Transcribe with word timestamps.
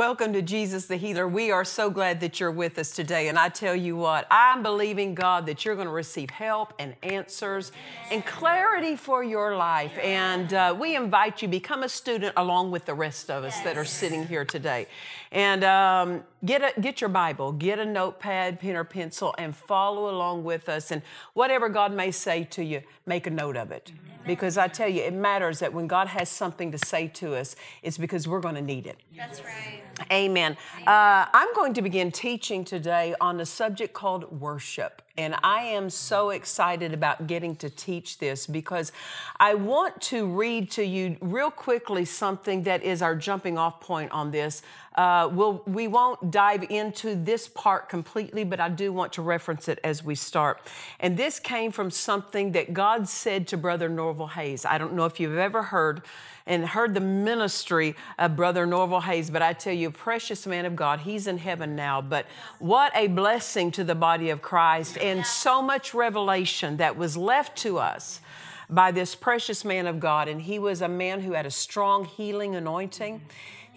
Welcome 0.00 0.32
to 0.32 0.40
Jesus 0.40 0.86
the 0.86 0.96
Healer. 0.96 1.28
We 1.28 1.50
are 1.50 1.62
so 1.62 1.90
glad 1.90 2.20
that 2.20 2.40
you're 2.40 2.50
with 2.50 2.78
us 2.78 2.90
today. 2.90 3.28
And 3.28 3.38
I 3.38 3.50
tell 3.50 3.76
you 3.76 3.96
what, 3.96 4.26
I'm 4.30 4.62
believing 4.62 5.14
God 5.14 5.44
that 5.44 5.62
you're 5.62 5.74
going 5.74 5.88
to 5.88 5.92
receive 5.92 6.30
help 6.30 6.72
and 6.78 6.94
answers 7.02 7.70
and 8.10 8.24
clarity 8.24 8.96
for 8.96 9.22
your 9.22 9.58
life. 9.58 9.92
And 9.98 10.54
uh, 10.54 10.74
we 10.80 10.96
invite 10.96 11.42
you 11.42 11.48
become 11.48 11.82
a 11.82 11.88
student 11.90 12.32
along 12.38 12.70
with 12.70 12.86
the 12.86 12.94
rest 12.94 13.30
of 13.30 13.44
us 13.44 13.60
that 13.60 13.76
are 13.76 13.84
sitting 13.84 14.26
here 14.26 14.46
today. 14.46 14.86
And 15.32 15.64
um, 15.64 16.24
get 16.44 16.62
a, 16.62 16.80
get 16.80 17.00
your 17.00 17.10
Bible, 17.10 17.52
get 17.52 17.78
a 17.78 17.84
notepad, 17.84 18.60
pen 18.60 18.76
or 18.76 18.84
pencil, 18.84 19.34
and 19.38 19.54
follow 19.54 20.10
along 20.10 20.44
with 20.44 20.68
us. 20.68 20.90
And 20.90 21.02
whatever 21.34 21.68
God 21.68 21.92
may 21.92 22.10
say 22.10 22.44
to 22.44 22.64
you, 22.64 22.82
make 23.06 23.26
a 23.26 23.30
note 23.30 23.56
of 23.56 23.70
it. 23.70 23.92
Because 24.26 24.58
I 24.58 24.68
tell 24.68 24.88
you, 24.88 25.02
it 25.02 25.14
matters 25.14 25.60
that 25.60 25.72
when 25.72 25.86
God 25.86 26.06
has 26.08 26.28
something 26.28 26.70
to 26.72 26.78
say 26.78 27.08
to 27.08 27.34
us, 27.34 27.56
it's 27.82 27.96
because 27.96 28.28
we're 28.28 28.40
going 28.40 28.54
to 28.54 28.62
need 28.62 28.86
it. 28.86 28.98
That's 29.16 29.42
right. 29.42 29.82
Amen. 30.12 30.56
Uh, 30.86 31.26
I'm 31.32 31.52
going 31.54 31.72
to 31.74 31.82
begin 31.82 32.12
teaching 32.12 32.64
today 32.64 33.14
on 33.20 33.40
a 33.40 33.46
subject 33.46 33.94
called 33.94 34.30
worship. 34.40 35.02
And 35.16 35.34
I 35.42 35.62
am 35.62 35.90
so 35.90 36.30
excited 36.30 36.94
about 36.94 37.26
getting 37.26 37.56
to 37.56 37.68
teach 37.68 38.18
this 38.18 38.46
because 38.46 38.92
I 39.38 39.54
want 39.54 40.00
to 40.02 40.26
read 40.26 40.70
to 40.72 40.84
you 40.84 41.16
real 41.20 41.50
quickly 41.50 42.04
something 42.04 42.62
that 42.62 42.82
is 42.82 43.02
our 43.02 43.14
jumping 43.14 43.58
off 43.58 43.80
point 43.80 44.12
on 44.12 44.30
this. 44.30 44.62
Uh, 45.00 45.30
we'll, 45.32 45.62
we 45.66 45.88
won't 45.88 46.30
dive 46.30 46.62
into 46.68 47.14
this 47.14 47.48
part 47.48 47.88
completely, 47.88 48.44
but 48.44 48.60
I 48.60 48.68
do 48.68 48.92
want 48.92 49.14
to 49.14 49.22
reference 49.22 49.66
it 49.66 49.78
as 49.82 50.04
we 50.04 50.14
start. 50.14 50.60
And 50.98 51.16
this 51.16 51.40
came 51.40 51.72
from 51.72 51.90
something 51.90 52.52
that 52.52 52.74
God 52.74 53.08
said 53.08 53.48
to 53.48 53.56
Brother 53.56 53.88
Norval 53.88 54.26
Hayes. 54.26 54.66
I 54.66 54.76
don't 54.76 54.92
know 54.92 55.06
if 55.06 55.18
you've 55.18 55.38
ever 55.38 55.62
heard 55.62 56.02
and 56.46 56.66
heard 56.66 56.92
the 56.92 57.00
ministry 57.00 57.96
of 58.18 58.36
Brother 58.36 58.66
Norval 58.66 59.00
Hayes, 59.00 59.30
but 59.30 59.40
I 59.40 59.54
tell 59.54 59.72
you, 59.72 59.90
precious 59.90 60.46
man 60.46 60.66
of 60.66 60.76
God, 60.76 61.00
he's 61.00 61.26
in 61.26 61.38
heaven 61.38 61.74
now. 61.74 62.02
But 62.02 62.26
what 62.58 62.94
a 62.94 63.06
blessing 63.06 63.70
to 63.70 63.84
the 63.84 63.94
body 63.94 64.28
of 64.28 64.42
Christ, 64.42 64.98
and 64.98 65.24
so 65.24 65.62
much 65.62 65.94
revelation 65.94 66.76
that 66.76 66.98
was 66.98 67.16
left 67.16 67.56
to 67.62 67.78
us 67.78 68.20
by 68.68 68.90
this 68.90 69.14
precious 69.14 69.64
man 69.64 69.86
of 69.86 69.98
God. 69.98 70.28
And 70.28 70.42
he 70.42 70.58
was 70.58 70.82
a 70.82 70.88
man 70.88 71.22
who 71.22 71.32
had 71.32 71.46
a 71.46 71.50
strong 71.50 72.04
healing 72.04 72.54
anointing. 72.54 73.22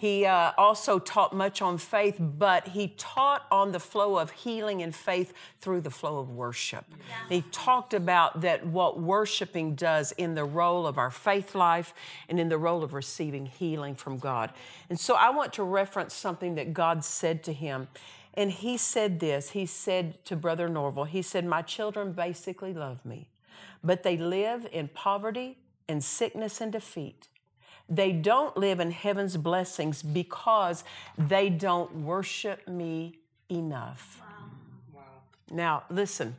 He 0.04 0.26
uh, 0.26 0.52
also 0.58 0.98
taught 0.98 1.34
much 1.34 1.62
on 1.62 1.78
faith, 1.78 2.16
but 2.20 2.68
he 2.68 2.88
taught 2.98 3.46
on 3.50 3.72
the 3.72 3.80
flow 3.80 4.18
of 4.18 4.30
healing 4.30 4.82
and 4.82 4.94
faith 4.94 5.32
through 5.62 5.80
the 5.80 5.90
flow 5.90 6.18
of 6.18 6.28
worship. 6.28 6.84
He 7.30 7.40
talked 7.52 7.94
about 7.94 8.42
that 8.42 8.66
what 8.66 9.00
worshiping 9.00 9.74
does 9.74 10.12
in 10.12 10.34
the 10.34 10.44
role 10.44 10.86
of 10.86 10.98
our 10.98 11.10
faith 11.10 11.54
life 11.54 11.94
and 12.28 12.38
in 12.38 12.50
the 12.50 12.58
role 12.58 12.84
of 12.84 12.92
receiving 12.92 13.46
healing 13.46 13.94
from 13.94 14.18
God. 14.18 14.52
And 14.90 15.00
so 15.00 15.14
I 15.14 15.30
want 15.30 15.54
to 15.54 15.62
reference 15.62 16.12
something 16.12 16.56
that 16.56 16.74
God 16.74 17.02
said 17.02 17.42
to 17.44 17.54
him. 17.54 17.88
And 18.34 18.50
he 18.52 18.76
said 18.76 19.20
this 19.20 19.52
He 19.52 19.64
said 19.64 20.22
to 20.26 20.36
Brother 20.36 20.68
Norval, 20.68 21.04
He 21.04 21.22
said, 21.22 21.46
My 21.46 21.62
children 21.62 22.12
basically 22.12 22.74
love 22.74 23.02
me, 23.06 23.30
but 23.82 24.02
they 24.02 24.18
live 24.18 24.66
in 24.70 24.88
poverty 24.88 25.56
and 25.88 26.04
sickness 26.04 26.60
and 26.60 26.70
defeat. 26.70 27.28
They 27.88 28.12
don't 28.12 28.56
live 28.56 28.80
in 28.80 28.90
heaven's 28.90 29.36
blessings 29.36 30.02
because 30.02 30.84
they 31.18 31.50
don't 31.50 31.94
worship 31.96 32.66
me 32.66 33.18
enough. 33.50 34.20
Now, 35.50 35.84
listen, 35.90 36.36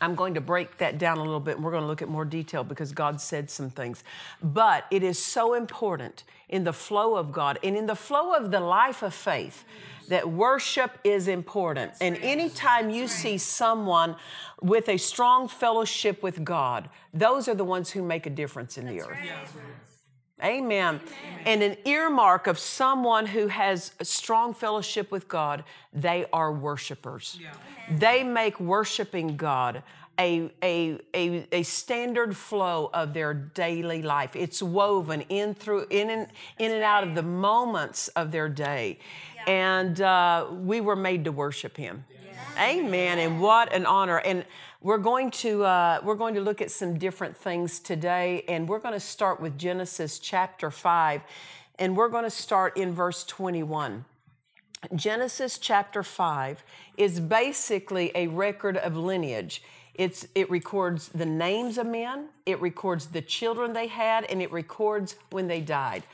I'm 0.00 0.14
going 0.14 0.34
to 0.34 0.40
break 0.40 0.78
that 0.78 0.98
down 0.98 1.18
a 1.18 1.22
little 1.22 1.40
bit 1.40 1.56
and 1.56 1.64
we're 1.64 1.70
going 1.70 1.82
to 1.82 1.86
look 1.86 2.02
at 2.02 2.08
more 2.08 2.24
detail 2.24 2.64
because 2.64 2.92
God 2.92 3.20
said 3.20 3.50
some 3.50 3.70
things. 3.70 4.04
But 4.42 4.84
it 4.90 5.02
is 5.02 5.18
so 5.18 5.54
important 5.54 6.24
in 6.48 6.64
the 6.64 6.72
flow 6.72 7.16
of 7.16 7.32
God 7.32 7.58
and 7.62 7.76
in 7.76 7.86
the 7.86 7.96
flow 7.96 8.34
of 8.34 8.50
the 8.50 8.60
life 8.60 9.02
of 9.02 9.14
faith 9.14 9.64
that 10.08 10.28
worship 10.28 10.98
is 11.04 11.28
important. 11.28 11.92
And 12.00 12.16
anytime 12.18 12.90
you 12.90 13.08
see 13.08 13.38
someone 13.38 14.16
with 14.62 14.88
a 14.88 14.96
strong 14.96 15.48
fellowship 15.48 16.22
with 16.22 16.44
God, 16.44 16.88
those 17.12 17.46
are 17.48 17.54
the 17.54 17.64
ones 17.64 17.90
who 17.90 18.02
make 18.02 18.26
a 18.26 18.30
difference 18.30 18.78
in 18.78 18.86
the 18.86 19.02
earth. 19.02 19.18
Amen. 20.42 21.00
And 21.44 21.62
an 21.62 21.76
earmark 21.84 22.46
of 22.46 22.58
someone 22.58 23.26
who 23.26 23.48
has 23.48 23.92
a 23.98 24.04
strong 24.04 24.54
fellowship 24.54 25.10
with 25.10 25.28
God, 25.28 25.64
they 25.92 26.26
are 26.32 26.52
worshipers. 26.52 27.40
They 27.90 28.22
make 28.22 28.60
worshiping 28.60 29.36
God 29.36 29.82
a, 30.18 30.50
a, 30.62 30.98
a, 31.14 31.46
a 31.52 31.62
standard 31.62 32.36
flow 32.36 32.90
of 32.92 33.14
their 33.14 33.32
daily 33.32 34.02
life. 34.02 34.34
It's 34.34 34.62
woven 34.62 35.22
in 35.22 35.54
through 35.54 35.86
in 35.90 36.10
and 36.10 36.26
in 36.58 36.72
and 36.72 36.82
out 36.82 37.04
of 37.04 37.14
the 37.14 37.22
moments 37.22 38.08
of 38.08 38.32
their 38.32 38.48
day. 38.48 38.98
And 39.46 40.00
uh, 40.00 40.46
we 40.50 40.80
were 40.80 40.96
made 40.96 41.24
to 41.24 41.32
worship 41.32 41.76
him. 41.76 42.04
Amen. 42.58 43.18
And 43.18 43.40
what 43.40 43.72
an 43.72 43.86
honor. 43.86 44.18
And 44.18 44.44
we're 44.80 44.98
going 44.98 45.30
to 45.30 45.64
uh, 45.64 46.00
we're 46.02 46.14
going 46.14 46.34
to 46.34 46.40
look 46.40 46.60
at 46.62 46.70
some 46.70 46.98
different 46.98 47.36
things 47.36 47.80
today, 47.80 48.44
and 48.48 48.68
we're 48.68 48.78
going 48.78 48.94
to 48.94 49.00
start 49.00 49.40
with 49.40 49.58
Genesis 49.58 50.18
chapter 50.18 50.70
five, 50.70 51.22
and 51.78 51.96
we're 51.96 52.08
going 52.08 52.24
to 52.24 52.30
start 52.30 52.76
in 52.76 52.92
verse 52.92 53.24
twenty 53.24 53.62
one. 53.62 54.04
Genesis 54.94 55.58
chapter 55.58 56.04
5 56.04 56.62
is 56.96 57.18
basically 57.18 58.12
a 58.14 58.28
record 58.28 58.76
of 58.76 58.96
lineage. 58.96 59.62
It's, 59.94 60.26
it 60.36 60.48
records 60.50 61.08
the 61.08 61.26
names 61.26 61.78
of 61.78 61.86
men, 61.86 62.28
it 62.46 62.60
records 62.60 63.06
the 63.06 63.20
children 63.20 63.72
they 63.72 63.88
had, 63.88 64.24
and 64.30 64.40
it 64.40 64.52
records 64.52 65.16
when 65.30 65.48
they 65.48 65.60
died. 65.60 66.04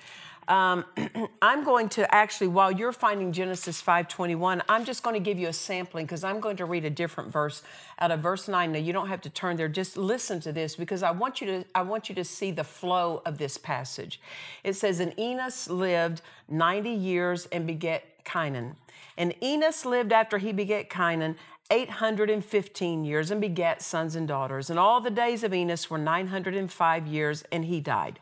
Um, 0.48 0.84
I'm 1.42 1.64
going 1.64 1.88
to 1.90 2.12
actually, 2.14 2.48
while 2.48 2.70
you're 2.70 2.92
finding 2.92 3.32
Genesis 3.32 3.82
5:21, 3.82 4.62
I'm 4.68 4.84
just 4.84 5.02
going 5.02 5.14
to 5.14 5.20
give 5.20 5.38
you 5.38 5.48
a 5.48 5.52
sampling 5.52 6.06
because 6.06 6.24
I'm 6.24 6.40
going 6.40 6.56
to 6.56 6.64
read 6.64 6.84
a 6.84 6.90
different 6.90 7.32
verse 7.32 7.62
out 7.98 8.10
of 8.10 8.20
verse 8.20 8.48
9. 8.48 8.72
Now 8.72 8.78
you 8.78 8.92
don't 8.92 9.08
have 9.08 9.20
to 9.22 9.30
turn 9.30 9.56
there; 9.56 9.68
just 9.68 9.96
listen 9.96 10.40
to 10.40 10.52
this 10.52 10.76
because 10.76 11.02
I 11.02 11.10
want 11.10 11.40
you 11.40 11.46
to 11.46 11.64
I 11.74 11.82
want 11.82 12.08
you 12.08 12.14
to 12.16 12.24
see 12.24 12.50
the 12.50 12.64
flow 12.64 13.22
of 13.24 13.38
this 13.38 13.56
passage. 13.56 14.20
It 14.62 14.74
says, 14.74 15.00
"And 15.00 15.18
Enos 15.18 15.68
lived 15.68 16.22
90 16.48 16.90
years 16.90 17.46
and 17.46 17.66
beget 17.66 18.24
Cainan, 18.24 18.76
and 19.16 19.34
Enos 19.42 19.84
lived 19.84 20.12
after 20.12 20.38
he 20.38 20.52
beget 20.52 20.90
Cainan." 20.90 21.36
815 21.70 23.04
years 23.06 23.30
and 23.30 23.40
begat 23.40 23.80
sons 23.80 24.16
and 24.16 24.28
daughters. 24.28 24.68
And 24.68 24.78
all 24.78 25.00
the 25.00 25.10
days 25.10 25.42
of 25.42 25.54
Enos 25.54 25.88
were 25.88 25.96
905 25.96 27.06
years, 27.06 27.42
and 27.50 27.64
he 27.64 27.80
died. 27.80 28.20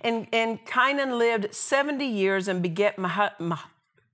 And, 0.00 0.26
and 0.32 0.64
Cainan 0.66 1.18
lived 1.18 1.54
70 1.54 2.04
years 2.04 2.48
and 2.48 2.62
beget 2.62 2.98
Mah- 2.98 3.30
Mah- 3.38 3.58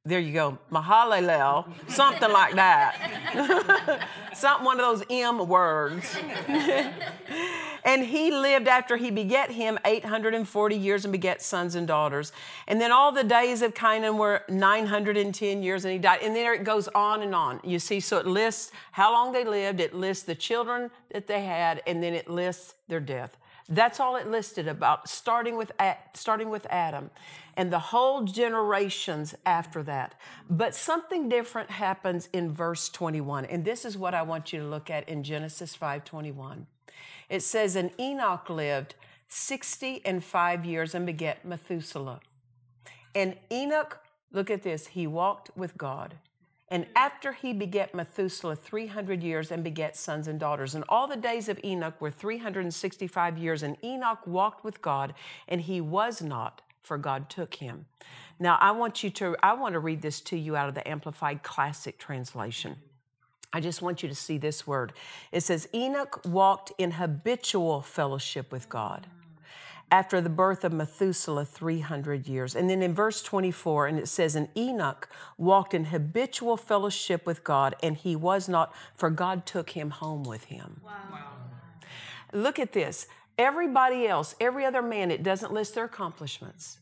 there 0.05 0.19
you 0.19 0.33
go, 0.33 0.59
Mahalalel, 0.73 1.69
something 1.89 2.33
like 2.33 2.57
that. 2.57 4.09
something, 4.35 4.65
one 4.65 4.81
of 4.81 4.99
those 4.99 5.07
M 5.09 5.47
words. 5.47 6.17
and 7.85 8.05
he 8.05 8.33
lived 8.33 8.67
after 8.67 8.97
he 8.97 9.13
beget 9.13 9.53
him 9.53 9.79
840 9.85 10.75
years 10.77 11.05
and 11.05 11.13
beget 11.13 11.41
sons 11.41 11.77
and 11.77 11.87
daughters. 11.87 12.33
And 12.67 12.81
then 12.81 12.91
all 12.91 13.13
the 13.13 13.23
days 13.23 13.63
of 13.63 13.75
Cainan 13.75 14.19
were 14.19 14.43
910 14.49 15.63
years 15.63 15.85
and 15.85 15.93
he 15.93 16.01
died. 16.01 16.19
And 16.25 16.35
there 16.35 16.53
it 16.53 16.65
goes 16.65 16.89
on 16.89 17.23
and 17.23 17.33
on. 17.33 17.61
You 17.63 17.79
see, 17.79 18.01
so 18.01 18.19
it 18.19 18.27
lists 18.27 18.73
how 18.91 19.13
long 19.13 19.33
they 19.33 19.45
lived, 19.45 19.79
it 19.79 19.95
lists 19.95 20.25
the 20.25 20.35
children 20.35 20.91
that 21.13 21.29
they 21.29 21.45
had, 21.45 21.81
and 21.87 22.03
then 22.03 22.13
it 22.13 22.29
lists 22.29 22.75
their 22.89 22.99
death. 22.99 23.37
That's 23.73 24.01
all 24.01 24.17
it 24.17 24.29
listed 24.29 24.69
about, 24.69 25.09
starting 25.09 25.57
with, 25.57 25.73
starting 26.13 26.51
with 26.51 26.67
Adam 26.69 27.11
and 27.57 27.73
the 27.73 27.79
whole 27.79 28.23
generations 28.23 29.35
after 29.47 29.83
that. 29.85 30.15
But 30.51 30.75
something 30.75 31.31
different 31.31 31.71
happens 31.71 32.29
in 32.35 32.53
verse 32.53 32.91
21. 32.91 33.47
And 33.47 33.65
this 33.65 33.87
is 33.87 33.97
what 33.97 34.13
I 34.13 34.23
want 34.23 34.53
you 34.53 34.61
to 34.61 34.67
look 34.67 34.91
at 34.91 35.09
in 35.09 35.23
Genesis 35.23 35.75
5:21. 35.75 36.67
It 37.31 37.41
says, 37.41 37.75
And 37.75 37.91
Enoch 37.99 38.51
lived 38.51 38.95
60 39.29 40.05
and 40.05 40.23
five 40.23 40.67
years 40.67 40.95
and 40.95 41.07
begat 41.07 41.43
Methuselah. 41.43 42.21
And 43.15 43.39
Enoch, 43.51 44.01
look 44.33 44.51
at 44.51 44.65
this, 44.65 44.89
he 44.89 45.07
walked 45.07 45.51
with 45.57 45.79
God. 45.79 46.17
And 46.73 46.87
after 46.97 47.35
he 47.35 47.53
begat 47.53 47.95
Methuselah 47.95 48.57
300 48.57 49.23
years 49.23 49.51
and 49.51 49.63
begat 49.63 49.95
sons 49.95 50.27
and 50.27 50.41
daughters. 50.41 50.75
And 50.75 50.85
all 50.89 51.07
the 51.07 51.19
days 51.19 51.51
of 51.51 51.61
Enoch 51.63 52.01
were 52.01 52.11
365 52.11 53.37
years. 53.37 53.63
And 53.63 53.77
Enoch 53.85 54.27
walked 54.27 54.65
with 54.65 54.81
God, 54.81 55.13
and 55.47 55.61
he 55.61 55.83
was 55.83 56.23
not, 56.23 56.63
for 56.83 56.97
God 56.97 57.29
took 57.29 57.57
him. 57.57 57.85
Now, 58.41 58.57
I 58.59 58.71
want 58.71 59.05
you 59.05 59.11
to, 59.11 59.37
I 59.43 59.53
want 59.53 59.75
to 59.75 59.81
read 59.81 60.01
this 60.01 60.23
to 60.23 60.39
you 60.39 60.57
out 60.57 60.71
of 60.71 60.75
the 60.75 60.89
Amplified 60.89 61.43
Classic 61.43 61.99
Translation. 61.99 62.77
I 63.53 63.61
just 63.61 63.83
want 63.83 64.03
you 64.03 64.09
to 64.09 64.15
see 64.15 64.39
this 64.39 64.67
word. 64.67 64.95
It 65.31 65.43
says, 65.43 65.69
Enoch 65.75 66.23
walked 66.25 66.73
in 66.79 66.93
habitual 66.93 67.83
fellowship 67.83 68.51
with 68.51 68.71
God 68.71 69.07
after 69.93 70.23
the 70.23 70.31
birth 70.31 70.65
of 70.65 70.73
Methuselah 70.73 71.45
300 71.45 72.27
years. 72.27 72.57
And 72.57 72.69
then 72.69 72.83
in 72.83 72.95
verse 72.95 73.23
24, 73.23 73.89
and 73.89 73.99
it 73.99 74.09
says, 74.09 74.35
And 74.35 74.49
Enoch 74.57 75.07
walked 75.37 75.75
in 75.75 75.85
habitual 75.85 76.57
fellowship 76.57 77.27
with 77.27 77.45
God, 77.45 77.77
and 77.83 77.95
he 77.95 78.17
was 78.17 78.49
not, 78.49 78.75
for 78.97 79.11
God 79.11 79.45
took 79.45 79.71
him 79.71 79.91
home 79.91 80.23
with 80.23 80.45
him. 80.45 80.81
Wow. 80.83 80.93
wow. 81.13 81.29
Look 82.33 82.59
at 82.59 82.73
this. 82.73 83.07
Everybody 83.37 84.07
else, 84.07 84.35
every 84.41 84.65
other 84.65 84.81
man, 84.81 85.11
it 85.11 85.23
doesn't 85.23 85.53
list 85.53 85.75
their 85.75 85.85
accomplishments. 85.85 86.79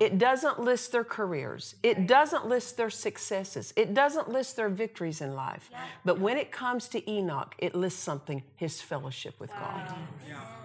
It 0.00 0.18
doesn't 0.18 0.58
list 0.58 0.92
their 0.92 1.04
careers. 1.04 1.76
It 1.82 2.06
doesn't 2.06 2.46
list 2.46 2.78
their 2.78 2.90
successes. 2.90 3.72
It 3.76 3.92
doesn't 3.92 4.30
list 4.30 4.56
their 4.56 4.70
victories 4.70 5.20
in 5.20 5.34
life. 5.34 5.70
But 6.04 6.18
when 6.18 6.36
it 6.36 6.50
comes 6.50 6.88
to 6.88 7.08
Enoch, 7.08 7.54
it 7.58 7.74
lists 7.74 8.02
something 8.02 8.42
his 8.56 8.80
fellowship 8.80 9.38
with 9.38 9.50
wow. 9.50 9.84
God. 9.86 9.94
Yeah 10.26 10.59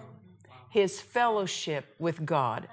his 0.76 1.00
fellowship 1.00 1.86
with 1.98 2.26
God. 2.26 2.68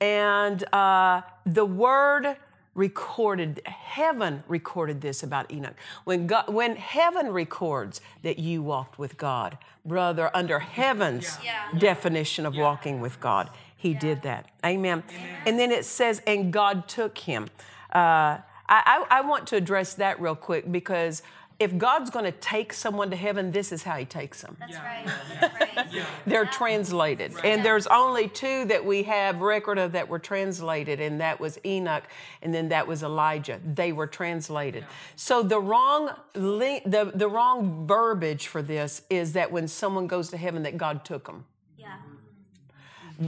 And 0.00 0.62
uh, 0.72 1.22
the 1.44 1.64
word 1.64 2.36
recorded, 2.76 3.60
heaven 3.66 4.44
recorded 4.46 5.00
this 5.00 5.24
about 5.24 5.50
Enoch. 5.50 5.74
When, 6.04 6.28
God, 6.28 6.48
when 6.48 6.76
heaven 6.76 7.32
records 7.32 8.00
that 8.22 8.38
you 8.38 8.62
walked 8.62 9.00
with 9.00 9.16
God, 9.16 9.58
brother, 9.84 10.30
under 10.32 10.60
heaven's 10.60 11.38
yeah. 11.44 11.76
definition 11.76 12.46
of 12.46 12.54
yeah. 12.54 12.62
walking 12.62 13.00
with 13.00 13.18
God, 13.18 13.50
he 13.76 13.94
yeah. 13.94 13.98
did 13.98 14.22
that. 14.22 14.46
Amen. 14.64 15.02
Amen. 15.10 15.36
And 15.44 15.58
then 15.58 15.72
it 15.72 15.84
says, 15.84 16.22
and 16.28 16.52
God 16.52 16.86
took 16.86 17.18
him. 17.18 17.48
Uh, 17.92 18.38
I, 18.68 19.04
I, 19.10 19.20
want 19.22 19.48
to 19.48 19.56
address 19.56 19.94
that 19.94 20.20
real 20.20 20.36
quick 20.36 20.70
because 20.70 21.24
if 21.60 21.76
God's 21.76 22.08
going 22.08 22.24
to 22.24 22.32
take 22.32 22.72
someone 22.72 23.10
to 23.10 23.16
heaven, 23.16 23.52
this 23.52 23.70
is 23.70 23.82
how 23.82 23.96
He 23.96 24.06
takes 24.06 24.40
them. 24.40 24.56
That's 24.58 24.76
right. 24.76 25.06
That's 25.40 25.54
right. 25.60 25.86
Yeah. 25.90 26.04
They're 26.26 26.44
yeah. 26.44 26.50
translated. 26.50 27.34
Right. 27.34 27.44
And 27.46 27.64
there's 27.64 27.86
only 27.88 28.28
two 28.28 28.64
that 28.66 28.84
we 28.84 29.02
have 29.04 29.40
record 29.40 29.78
of 29.78 29.92
that 29.92 30.08
were 30.08 30.18
translated, 30.18 31.00
and 31.00 31.20
that 31.20 31.40
was 31.40 31.58
Enoch, 31.64 32.04
and 32.42 32.54
then 32.54 32.68
that 32.68 32.86
was 32.86 33.02
Elijah. 33.02 33.60
They 33.64 33.92
were 33.92 34.06
translated. 34.06 34.82
Yeah. 34.82 34.94
So 35.16 35.42
the 35.42 35.60
wrong 35.60 36.10
the, 36.32 37.10
the 37.14 37.28
wrong 37.28 37.86
verbiage 37.86 38.46
for 38.46 38.62
this 38.62 39.02
is 39.10 39.32
that 39.34 39.50
when 39.50 39.68
someone 39.68 40.06
goes 40.06 40.30
to 40.30 40.36
heaven, 40.36 40.62
that 40.62 40.76
God 40.76 41.04
took 41.04 41.26
them 41.26 41.44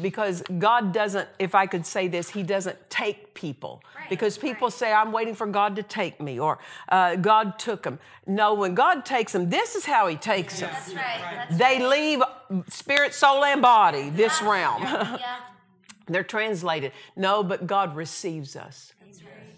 because 0.00 0.43
God 0.59 0.93
doesn't, 0.93 1.29
if 1.39 1.55
I 1.55 1.67
could 1.67 1.85
say 1.85 2.09
this, 2.09 2.31
He 2.31 2.43
doesn't 2.43 2.79
take 2.89 3.35
people. 3.35 3.83
Right, 3.97 4.09
because 4.09 4.39
people 4.39 4.69
right. 4.69 4.73
say, 4.73 4.93
I'm 4.93 5.12
waiting 5.12 5.35
for 5.35 5.47
God 5.47 5.77
to 5.77 5.83
take 5.83 6.21
me, 6.21 6.41
or 6.41 6.59
uh, 6.89 7.17
God 7.17 7.59
took 7.59 7.83
them. 7.83 7.99
No, 8.27 8.55
when 8.55 8.75
God 8.75 9.05
takes 9.05 9.33
them, 9.33 9.50
this 9.50 9.75
is 9.75 9.85
how 9.85 10.06
He 10.06 10.17
takes 10.17 10.61
them. 10.61 10.71
That's 10.73 10.94
right. 10.94 11.47
They 11.50 11.85
leave 11.85 12.23
spirit, 12.69 13.15
soul, 13.15 13.44
and 13.44 13.61
body, 13.61 14.11
this 14.11 14.41
yeah. 14.41 14.50
realm. 14.50 14.83
Yeah. 14.83 15.37
They're 16.09 16.25
translated. 16.25 16.93
No, 17.17 17.43
but 17.43 17.67
God 17.67 17.94
receives 17.94 18.56
us. 18.56 18.93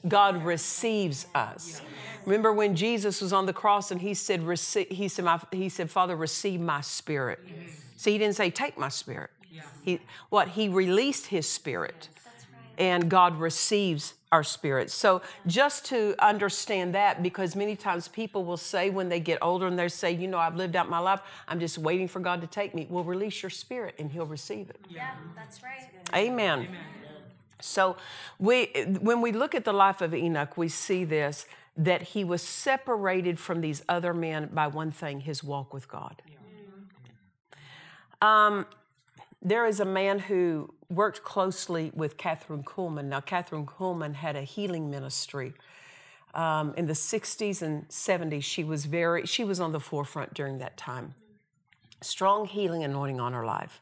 God 0.07 0.45
receives 0.45 1.27
us. 1.35 1.81
Remember 2.27 2.53
when 2.53 2.77
Jesus 2.77 3.23
was 3.23 3.33
on 3.33 3.47
the 3.47 3.53
cross 3.53 3.91
and 3.91 4.01
he 4.01 4.13
said, 4.13 4.41
he 4.43 5.09
said, 5.09 5.37
he 5.53 5.69
said 5.69 5.91
Father, 5.91 6.17
receive 6.17 6.61
my 6.61 6.81
spirit. 6.83 7.41
Yes. 7.47 7.81
See, 7.97 8.13
he 8.13 8.19
didn't 8.19 8.37
say, 8.37 8.51
take 8.51 8.77
my 8.77 8.89
spirit. 8.91 9.31
He, 9.83 10.01
what? 10.31 10.49
He 10.49 10.69
released 10.69 11.27
his 11.27 11.49
spirit. 11.49 12.09
And 12.77 13.09
God 13.09 13.39
receives 13.39 14.15
our 14.33 14.43
spirit. 14.43 14.91
So, 14.91 15.23
just 15.47 15.85
to 15.87 16.17
understand 16.19 16.93
that, 16.97 17.23
because 17.23 17.55
many 17.55 17.77
times 17.77 18.09
people 18.09 18.45
will 18.45 18.56
say 18.56 18.91
when 18.91 19.09
they 19.09 19.21
get 19.21 19.39
older 19.41 19.69
and 19.69 19.79
they 19.79 19.89
say, 19.89 20.11
You 20.11 20.27
know, 20.27 20.39
I've 20.39 20.56
lived 20.56 20.75
out 20.75 20.89
my 20.91 20.99
life, 20.99 21.21
I'm 21.47 21.61
just 21.61 21.79
waiting 21.79 22.09
for 22.09 22.19
God 22.19 22.41
to 22.41 22.49
take 22.49 22.75
me. 22.75 22.89
Well, 22.91 23.05
release 23.05 23.45
your 23.45 23.51
spirit 23.51 23.95
and 24.01 24.11
He'll 24.11 24.27
receive 24.27 24.71
it. 24.71 24.85
Yeah, 24.89 25.11
that's 25.37 25.62
right. 25.62 25.89
Amen. 26.12 26.67
Amen. 26.67 26.81
So, 27.61 27.97
we, 28.41 28.67
when 29.00 29.21
we 29.21 29.31
look 29.31 29.55
at 29.55 29.65
the 29.65 29.73
life 29.73 30.00
of 30.00 30.12
Enoch, 30.12 30.57
we 30.57 30.69
see 30.69 31.05
this 31.05 31.47
that 31.77 32.03
he 32.03 32.25
was 32.25 32.43
separated 32.43 33.39
from 33.39 33.61
these 33.61 33.83
other 33.89 34.15
men 34.15 34.49
by 34.53 34.67
one 34.67 34.91
thing 34.91 35.21
his 35.21 35.43
walk 35.43 35.75
with 35.75 35.89
God. 35.89 36.23
Um, 38.23 38.67
there 39.44 39.67
is 39.67 39.79
a 39.79 39.85
man 39.85 40.19
who 40.19 40.73
worked 40.88 41.23
closely 41.23 41.93
with 41.94 42.17
Kathryn 42.17 42.64
Kuhlman. 42.64 43.05
Now, 43.05 43.20
Kathryn 43.20 43.67
Kuhlman 43.67 44.14
had 44.14 44.37
a 44.37 44.43
healing 44.43 44.91
ministry. 44.91 45.52
Um, 46.35 46.75
in 46.76 46.87
the 46.87 46.94
60s 46.94 47.62
and 47.62 47.87
70s, 47.88 48.43
she 48.43 48.64
was 48.64 48.87
very, 48.87 49.26
she 49.26 49.44
was 49.44 49.61
on 49.61 49.73
the 49.73 49.81
forefront 49.81 50.35
during 50.35 50.58
that 50.58 50.76
time. 50.76 51.14
Strong 52.00 52.46
healing 52.46 52.82
anointing 52.82 53.20
on 53.20 53.35
her 53.35 53.44
life. 53.44 53.81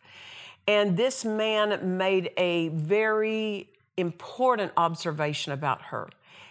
And 0.66 0.96
this 0.96 1.24
man 1.24 1.96
made 1.96 2.30
a 2.36 2.68
very 2.68 3.68
important 3.96 4.72
observation 4.76 5.52
about 5.52 5.82
her. 5.82 6.08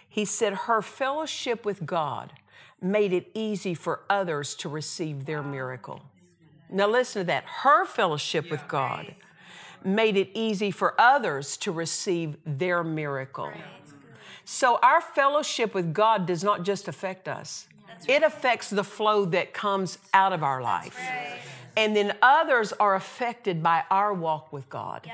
He 0.08 0.24
said 0.24 0.54
her 0.54 0.82
fellowship 0.82 1.64
with 1.64 1.86
God 1.86 2.32
made 2.80 3.12
it 3.12 3.30
easy 3.34 3.74
for 3.74 4.00
others 4.10 4.54
to 4.56 4.68
receive 4.68 5.24
their 5.24 5.42
miracle. 5.42 6.02
Now, 6.72 6.88
listen 6.88 7.20
to 7.22 7.26
that. 7.26 7.44
Her 7.44 7.84
fellowship 7.84 8.50
with 8.50 8.66
God 8.66 9.14
made 9.84 10.16
it 10.16 10.30
easy 10.34 10.70
for 10.70 10.98
others 10.98 11.56
to 11.58 11.72
receive 11.72 12.36
their 12.46 12.82
miracle. 12.82 13.52
So, 14.44 14.78
our 14.82 15.00
fellowship 15.00 15.74
with 15.74 15.92
God 15.92 16.26
does 16.26 16.42
not 16.42 16.62
just 16.62 16.88
affect 16.88 17.28
us, 17.28 17.68
it 18.08 18.22
affects 18.22 18.70
the 18.70 18.84
flow 18.84 19.24
that 19.26 19.52
comes 19.52 19.98
out 20.14 20.32
of 20.32 20.42
our 20.42 20.62
life. 20.62 20.98
And 21.76 21.96
then 21.96 22.16
others 22.20 22.72
are 22.74 22.94
affected 22.94 23.62
by 23.62 23.84
our 23.90 24.12
walk 24.12 24.52
with 24.52 24.68
God. 24.68 25.10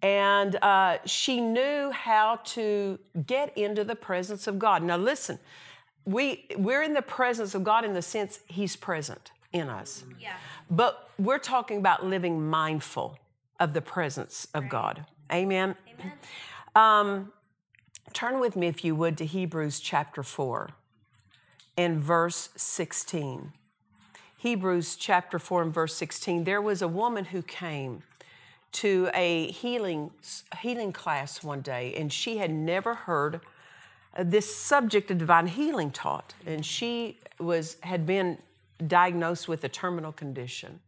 And 0.00 0.56
uh, 0.56 0.98
she 1.04 1.40
knew 1.40 1.90
how 1.90 2.36
to 2.44 2.98
get 3.26 3.56
into 3.56 3.84
the 3.84 3.96
presence 3.96 4.46
of 4.46 4.58
God. 4.58 4.82
Now, 4.82 4.96
listen, 4.96 5.38
we, 6.04 6.46
we're 6.56 6.82
in 6.82 6.94
the 6.94 7.02
presence 7.02 7.54
of 7.54 7.64
God 7.64 7.84
in 7.84 7.92
the 7.92 8.02
sense 8.02 8.40
He's 8.46 8.76
present 8.76 9.32
in 9.52 9.68
us. 9.68 10.04
Yeah. 10.20 10.34
But 10.70 11.10
we're 11.18 11.38
talking 11.38 11.78
about 11.78 12.04
living 12.04 12.46
mindful 12.48 13.18
of 13.58 13.72
the 13.72 13.80
presence 13.80 14.46
of 14.54 14.64
right. 14.64 14.70
God. 14.70 15.06
Amen. 15.32 15.74
Amen. 15.98 16.12
Um, 16.74 17.32
turn 18.12 18.40
with 18.40 18.56
me, 18.56 18.66
if 18.68 18.84
you 18.84 18.94
would, 18.94 19.16
to 19.18 19.26
Hebrews 19.26 19.80
chapter 19.80 20.22
4 20.22 20.70
and 21.76 22.02
verse 22.02 22.50
16. 22.56 23.52
Hebrews 24.36 24.96
chapter 24.96 25.38
4 25.38 25.62
and 25.62 25.74
verse 25.74 25.94
16. 25.96 26.44
There 26.44 26.62
was 26.62 26.82
a 26.82 26.88
woman 26.88 27.26
who 27.26 27.42
came 27.42 28.02
to 28.70 29.10
a 29.14 29.50
healing, 29.50 30.10
healing 30.60 30.92
class 30.92 31.42
one 31.42 31.60
day, 31.60 31.94
and 31.96 32.12
she 32.12 32.38
had 32.38 32.50
never 32.50 32.94
heard 32.94 33.40
this 34.18 34.54
subject 34.54 35.10
of 35.10 35.18
divine 35.18 35.46
healing 35.46 35.90
taught. 35.90 36.34
And 36.46 36.64
she 36.64 37.18
was 37.38 37.76
had 37.80 38.06
been 38.06 38.38
diagnosed 38.86 39.48
with 39.48 39.64
a 39.64 39.68
terminal 39.68 40.12
condition. 40.12 40.80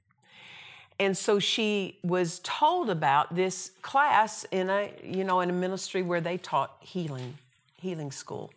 And 0.99 1.17
so 1.17 1.39
she 1.39 1.99
was 2.03 2.41
told 2.43 2.91
about 2.91 3.35
this 3.35 3.73
class 3.81 4.45
in 4.51 4.69
a, 4.69 4.93
you 5.03 5.25
know, 5.25 5.41
in 5.41 5.49
a 5.49 5.53
ministry 5.55 6.03
where 6.03 6.21
they 6.21 6.37
taught 6.37 6.77
healing, 6.81 7.39
healing 7.77 8.13
school. 8.13 8.53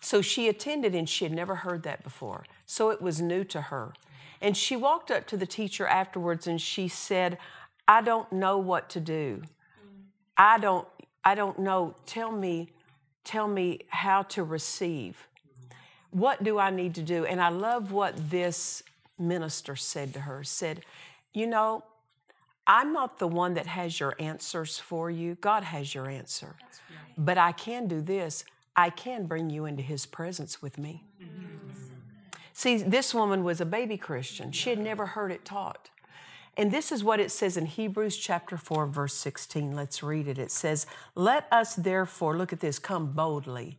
So 0.00 0.20
she 0.20 0.48
attended 0.48 0.94
and 0.94 1.08
she 1.08 1.24
had 1.24 1.32
never 1.32 1.56
heard 1.56 1.84
that 1.84 2.02
before. 2.02 2.44
So 2.66 2.90
it 2.90 3.00
was 3.00 3.20
new 3.20 3.44
to 3.44 3.60
her. 3.62 3.92
And 4.40 4.56
she 4.56 4.76
walked 4.76 5.10
up 5.10 5.26
to 5.28 5.36
the 5.36 5.46
teacher 5.46 5.86
afterwards 5.86 6.46
and 6.46 6.60
she 6.60 6.88
said, 6.88 7.38
I 7.86 8.02
don't 8.02 8.30
know 8.32 8.58
what 8.58 8.88
to 8.90 9.00
do. 9.00 9.42
I 10.36 10.58
don't 10.58 10.86
I 11.24 11.34
don't 11.34 11.58
know. 11.58 11.94
Tell 12.06 12.30
me 12.30 12.70
tell 13.24 13.48
me 13.48 13.80
how 13.88 14.22
to 14.22 14.42
receive 14.42 15.28
what 16.10 16.42
do 16.42 16.58
I 16.58 16.70
need 16.70 16.94
to 16.96 17.02
do? 17.02 17.24
And 17.24 17.40
I 17.40 17.48
love 17.48 17.92
what 17.92 18.30
this 18.30 18.82
minister 19.18 19.76
said 19.76 20.12
to 20.14 20.20
her 20.20 20.44
said, 20.44 20.82
You 21.34 21.46
know, 21.46 21.84
I'm 22.66 22.92
not 22.92 23.18
the 23.18 23.28
one 23.28 23.54
that 23.54 23.66
has 23.66 23.98
your 23.98 24.14
answers 24.18 24.78
for 24.78 25.10
you. 25.10 25.36
God 25.40 25.64
has 25.64 25.94
your 25.94 26.08
answer. 26.08 26.56
Right. 26.58 27.14
But 27.16 27.38
I 27.38 27.52
can 27.52 27.88
do 27.88 28.00
this 28.00 28.44
I 28.78 28.90
can 28.90 29.26
bring 29.26 29.50
you 29.50 29.64
into 29.64 29.82
his 29.82 30.06
presence 30.06 30.62
with 30.62 30.78
me. 30.78 31.02
Mm-hmm. 31.20 31.72
See, 32.52 32.76
this 32.76 33.12
woman 33.12 33.42
was 33.42 33.60
a 33.60 33.66
baby 33.66 33.96
Christian. 33.96 34.52
She 34.52 34.70
had 34.70 34.78
never 34.78 35.04
heard 35.04 35.32
it 35.32 35.44
taught. 35.44 35.90
And 36.56 36.70
this 36.70 36.92
is 36.92 37.02
what 37.02 37.18
it 37.18 37.32
says 37.32 37.56
in 37.56 37.66
Hebrews 37.66 38.16
chapter 38.16 38.56
4, 38.56 38.86
verse 38.86 39.14
16. 39.14 39.74
Let's 39.74 40.00
read 40.04 40.28
it. 40.28 40.38
It 40.38 40.52
says, 40.52 40.86
Let 41.16 41.48
us 41.50 41.74
therefore, 41.74 42.36
look 42.36 42.52
at 42.52 42.60
this, 42.60 42.78
come 42.78 43.10
boldly 43.10 43.78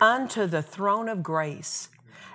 unto 0.00 0.46
the 0.46 0.62
throne 0.62 1.08
of 1.08 1.22
grace, 1.22 1.88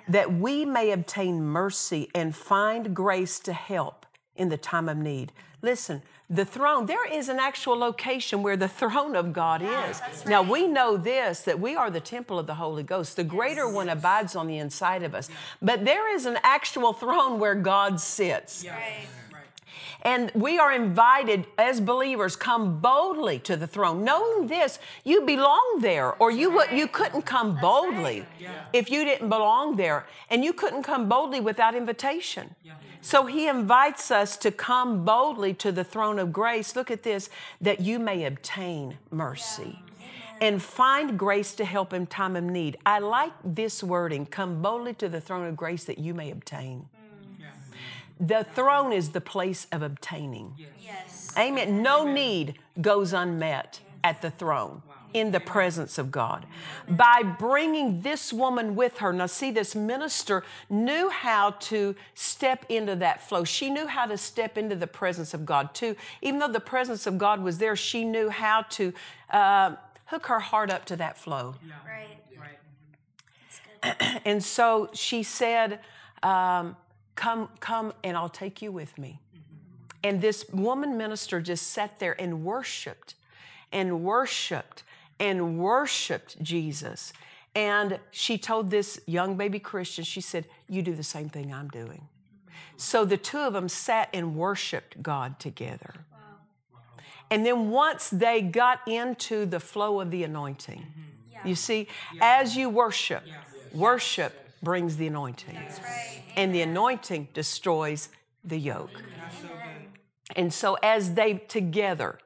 that 0.08 0.32
we 0.32 0.64
may 0.64 0.90
obtain 0.90 1.42
mercy 1.42 2.10
and 2.14 2.34
find 2.34 2.94
grace 2.94 3.38
to 3.40 3.52
help 3.52 4.06
in 4.36 4.48
the 4.48 4.56
time 4.56 4.88
of 4.88 4.96
need. 4.96 5.32
Listen, 5.60 6.02
the 6.28 6.44
throne, 6.44 6.86
there 6.86 7.06
is 7.06 7.28
an 7.28 7.38
actual 7.38 7.76
location 7.76 8.42
where 8.42 8.56
the 8.56 8.68
throne 8.80 9.14
of 9.14 9.32
God 9.32 9.62
is. 9.62 10.00
Now 10.26 10.42
we 10.42 10.66
know 10.66 10.96
this 10.96 11.40
that 11.42 11.60
we 11.60 11.76
are 11.76 11.90
the 11.90 12.00
temple 12.00 12.38
of 12.38 12.46
the 12.46 12.54
Holy 12.54 12.82
Ghost. 12.82 13.16
The 13.16 13.24
greater 13.24 13.68
one 13.68 13.88
abides 13.88 14.34
on 14.34 14.46
the 14.46 14.58
inside 14.58 15.02
of 15.02 15.14
us. 15.14 15.28
But 15.60 15.84
there 15.84 16.12
is 16.14 16.26
an 16.26 16.38
actual 16.42 16.92
throne 16.92 17.38
where 17.38 17.54
God 17.54 18.00
sits. 18.00 18.64
Right. 18.66 19.06
And 20.04 20.32
we 20.34 20.58
are 20.58 20.72
invited 20.72 21.46
as 21.56 21.80
believers 21.80 22.34
come 22.34 22.80
boldly 22.80 23.38
to 23.40 23.56
the 23.56 23.68
throne, 23.68 24.04
knowing 24.04 24.48
this 24.48 24.80
you 25.04 25.22
belong 25.22 25.78
there, 25.80 26.14
or 26.14 26.30
you 26.30 26.50
would 26.50 26.72
you 26.72 26.88
couldn't 26.88 27.22
come 27.22 27.56
boldly 27.60 28.26
if 28.72 28.90
you 28.90 29.04
didn't 29.04 29.28
belong 29.28 29.76
there, 29.76 30.06
and 30.28 30.44
you 30.44 30.52
couldn't 30.52 30.82
come 30.82 31.08
boldly 31.08 31.40
without 31.40 31.76
invitation. 31.76 32.54
So 33.00 33.26
he 33.26 33.48
invites 33.48 34.10
us 34.10 34.36
to 34.38 34.50
come 34.50 35.04
boldly 35.04 35.54
to 35.54 35.72
the 35.72 35.84
throne 35.84 36.18
of 36.18 36.32
grace. 36.32 36.76
Look 36.76 36.90
at 36.90 37.02
this, 37.02 37.30
that 37.60 37.80
you 37.80 37.98
may 37.98 38.24
obtain 38.24 38.98
mercy. 39.10 39.80
And 40.40 40.60
find 40.60 41.16
grace 41.16 41.54
to 41.54 41.64
help 41.64 41.92
in 41.92 42.06
time 42.06 42.34
of 42.34 42.42
need. 42.42 42.76
I 42.84 42.98
like 42.98 43.32
this 43.44 43.82
wording 43.82 44.26
come 44.26 44.62
boldly 44.62 44.94
to 44.94 45.08
the 45.08 45.20
throne 45.20 45.46
of 45.46 45.56
grace 45.56 45.84
that 45.84 45.98
you 45.98 46.14
may 46.14 46.32
obtain. 46.32 46.88
The 48.20 48.44
throne 48.54 48.92
is 48.92 49.10
the 49.10 49.20
place 49.20 49.66
of 49.72 49.82
obtaining. 49.82 50.54
Yes. 50.80 51.32
Amen. 51.36 51.82
No 51.82 52.04
need 52.04 52.58
goes 52.80 53.12
unmet 53.12 53.80
at 54.04 54.22
the 54.22 54.30
throne 54.30 54.82
in 55.14 55.30
the 55.30 55.40
presence 55.40 55.98
of 55.98 56.10
God. 56.10 56.46
By 56.88 57.22
bringing 57.22 58.00
this 58.00 58.32
woman 58.32 58.74
with 58.74 58.98
her, 58.98 59.12
now 59.12 59.26
see, 59.26 59.50
this 59.50 59.74
minister 59.74 60.42
knew 60.70 61.10
how 61.10 61.50
to 61.50 61.94
step 62.14 62.64
into 62.68 62.96
that 62.96 63.20
flow. 63.20 63.44
She 63.44 63.70
knew 63.70 63.86
how 63.86 64.06
to 64.06 64.16
step 64.16 64.56
into 64.56 64.74
the 64.74 64.86
presence 64.86 65.34
of 65.34 65.44
God 65.44 65.74
too. 65.74 65.96
Even 66.22 66.40
though 66.40 66.48
the 66.48 66.60
presence 66.60 67.06
of 67.06 67.18
God 67.18 67.42
was 67.42 67.58
there, 67.58 67.76
she 67.76 68.04
knew 68.04 68.30
how 68.30 68.62
to 68.70 68.92
uh, 69.30 69.76
hook 70.06 70.26
her 70.26 70.40
heart 70.40 70.70
up 70.70 70.84
to 70.86 70.96
that 70.96 71.18
flow. 71.18 71.56
Right. 71.86 72.18
And 74.24 74.42
so 74.44 74.90
she 74.92 75.24
said, 75.24 75.80
um, 76.22 76.76
Come, 77.14 77.48
come, 77.60 77.92
and 78.02 78.16
I'll 78.16 78.28
take 78.28 78.62
you 78.62 78.72
with 78.72 78.96
me. 78.98 79.18
And 80.04 80.20
this 80.20 80.48
woman 80.50 80.96
minister 80.96 81.40
just 81.40 81.68
sat 81.68 81.98
there 82.00 82.20
and 82.20 82.44
worshiped 82.44 83.14
and 83.70 84.02
worshiped 84.02 84.82
and 85.20 85.58
worshiped 85.58 86.42
Jesus. 86.42 87.12
And 87.54 88.00
she 88.10 88.38
told 88.38 88.70
this 88.70 89.00
young 89.06 89.36
baby 89.36 89.58
Christian, 89.58 90.04
she 90.04 90.20
said, 90.20 90.46
You 90.68 90.82
do 90.82 90.94
the 90.94 91.02
same 91.02 91.28
thing 91.28 91.52
I'm 91.52 91.68
doing. 91.68 92.08
So 92.76 93.04
the 93.04 93.16
two 93.16 93.38
of 93.38 93.52
them 93.52 93.68
sat 93.68 94.08
and 94.12 94.34
worshiped 94.34 95.02
God 95.02 95.38
together. 95.38 95.94
And 97.30 97.46
then 97.46 97.70
once 97.70 98.10
they 98.10 98.42
got 98.42 98.86
into 98.86 99.46
the 99.46 99.60
flow 99.60 100.00
of 100.00 100.10
the 100.10 100.24
anointing, 100.24 100.80
mm-hmm. 100.80 101.48
you 101.48 101.54
see, 101.54 101.88
as 102.20 102.56
you 102.56 102.68
worship, 102.68 103.22
worship 103.72 104.41
brings 104.62 104.96
the 104.96 105.06
anointing. 105.06 105.54
Right. 105.54 106.22
And 106.36 106.54
the 106.54 106.62
anointing 106.62 107.28
destroys 107.34 108.08
the 108.44 108.58
yoke. 108.58 109.02
And 110.34 110.52
so 110.52 110.78
as 110.82 111.14
they 111.14 111.34
together, 111.34 112.18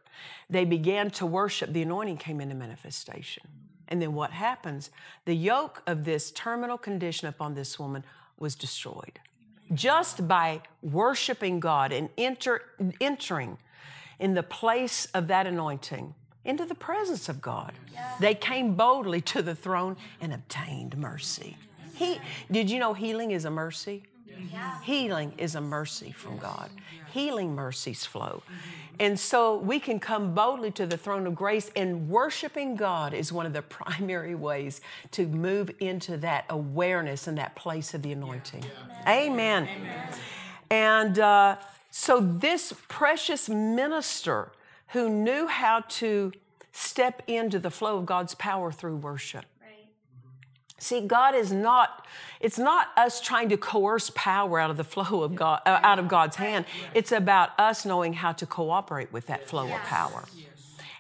they 0.49 0.64
began 0.64 1.11
to 1.12 1.26
worship, 1.26 1.73
the 1.73 1.83
anointing 1.83 2.19
came 2.19 2.40
into 2.40 2.55
manifestation. 2.55 3.43
And 3.88 4.00
then 4.02 4.14
what 4.14 4.31
happens? 4.31 4.90
The 5.25 5.35
yoke 5.35 5.83
of 5.87 6.05
this 6.05 6.31
terminal 6.31 6.78
condition 6.78 7.28
upon 7.28 7.55
this 7.55 7.78
woman 7.78 8.05
was 8.38 8.55
destroyed. 8.55 9.21
Just 9.75 10.28
by 10.28 10.62
worshiping 10.83 11.59
God 11.59 11.93
and 11.93 12.09
enter, 12.16 12.62
entering 13.00 13.59
in 14.19 14.35
the 14.35 14.43
place 14.43 15.07
of 15.07 15.26
that 15.28 15.47
anointing 15.47 16.14
into 16.45 16.64
the 16.64 16.75
presence 16.75 17.28
of 17.28 17.40
God, 17.40 17.73
they 18.21 18.35
came 18.35 18.75
boldly 18.75 19.21
to 19.23 19.43
the 19.43 19.55
throne 19.55 19.97
and 20.21 20.33
obtained 20.33 20.97
mercy. 20.97 21.57
He, 21.97 22.19
did 22.50 22.71
you 22.71 22.79
know 22.79 22.95
healing 22.95 23.31
is 23.31 23.45
a 23.45 23.50
mercy? 23.50 24.05
Healing 24.83 25.33
is 25.38 25.55
a 25.55 25.61
mercy 25.61 26.12
from 26.12 26.38
God. 26.38 26.71
Healing 27.12 27.55
mercies 27.55 28.05
flow. 28.05 28.43
And 28.99 29.19
so 29.19 29.57
we 29.59 29.79
can 29.79 29.99
come 29.99 30.35
boldly 30.35 30.71
to 30.73 30.87
the 30.87 30.97
throne 30.97 31.26
of 31.26 31.35
grace, 31.35 31.71
and 31.76 32.09
worshiping 32.09 32.76
God 32.76 33.12
is 33.12 33.33
one 33.33 33.47
of 33.47 33.53
the 33.53 33.62
primary 33.79 34.35
ways 34.35 34.81
to 35.12 35.26
move 35.26 35.71
into 35.81 36.17
that 36.19 36.45
awareness 36.49 37.26
and 37.26 37.37
that 37.38 37.55
place 37.55 37.95
of 37.95 38.03
the 38.03 38.12
anointing. 38.12 38.65
Amen. 39.07 39.69
And 40.71 41.19
uh, 41.19 41.57
so, 41.91 42.21
this 42.21 42.75
precious 42.88 43.49
minister 43.49 44.53
who 44.88 45.09
knew 45.09 45.47
how 45.47 45.81
to 45.88 46.33
step 46.73 47.23
into 47.26 47.59
the 47.59 47.71
flow 47.71 47.99
of 47.99 48.07
God's 48.07 48.35
power 48.35 48.71
through 48.71 48.97
worship. 48.97 49.45
See, 50.78 51.00
God 51.00 51.35
is 51.35 51.52
not, 51.52 52.06
it's 52.40 52.59
not 52.59 52.88
us 52.97 53.21
trying 53.21 53.49
to 53.49 53.56
coerce 53.56 54.11
power 54.14 54.59
out 54.61 54.71
of 54.71 54.76
the 54.76 54.85
flow 54.85 55.23
of 55.23 55.35
God, 55.35 55.62
uh, 55.64 55.80
out 55.83 55.99
of 55.99 56.06
God's 56.06 56.37
hand. 56.37 56.66
It's 56.95 57.12
about 57.12 57.59
us 57.59 57.87
knowing 57.87 58.12
how 58.12 58.33
to 58.33 58.47
cooperate 58.47 59.12
with 59.12 59.26
that 59.28 59.49
flow 59.49 59.64
of 59.73 59.80
power. 59.83 60.25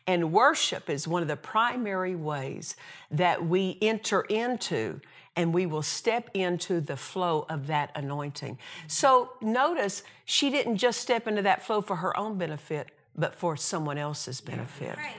And 0.06 0.32
worship 0.32 0.88
is 0.88 1.06
one 1.06 1.20
of 1.22 1.28
the 1.28 1.36
primary 1.36 2.14
ways 2.14 2.76
that 3.10 3.44
we 3.44 3.76
enter 3.82 4.22
into 4.22 5.00
and 5.34 5.52
we 5.52 5.66
will 5.66 5.82
step 5.82 6.30
into 6.32 6.80
the 6.80 6.96
flow 6.96 7.44
of 7.50 7.66
that 7.66 7.90
anointing. 7.94 8.56
So 8.86 9.32
notice 9.42 10.02
she 10.24 10.48
didn't 10.48 10.78
just 10.78 11.00
step 11.00 11.26
into 11.28 11.42
that 11.42 11.62
flow 11.62 11.82
for 11.82 11.96
her 11.96 12.16
own 12.16 12.38
benefit, 12.38 12.88
but 13.14 13.34
for 13.34 13.56
someone 13.56 13.98
else's 13.98 14.40
benefit 14.40 14.96
Right. 14.96 15.16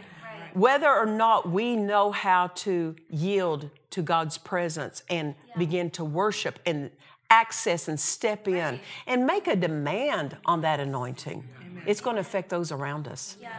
Right. 0.57 0.61
whether 0.61 0.89
or 0.89 1.05
not 1.05 1.49
we 1.49 1.75
know 1.75 2.11
how 2.11 2.47
to 2.47 2.95
yield 3.09 3.69
to 3.91 4.01
God's 4.01 4.37
presence 4.37 5.03
and 5.09 5.35
begin 5.57 5.89
to 5.91 6.03
worship 6.03 6.59
and 6.65 6.91
access 7.29 7.87
and 7.87 7.99
step 7.99 8.47
in 8.47 8.79
and 9.05 9.25
make 9.25 9.47
a 9.47 9.55
demand 9.55 10.37
on 10.45 10.61
that 10.61 10.79
anointing, 10.79 11.47
it's 11.85 12.01
going 12.01 12.15
to 12.15 12.21
affect 12.21 12.49
those 12.49 12.71
around 12.71 13.07
us. 13.07 13.37
Yes. 13.41 13.51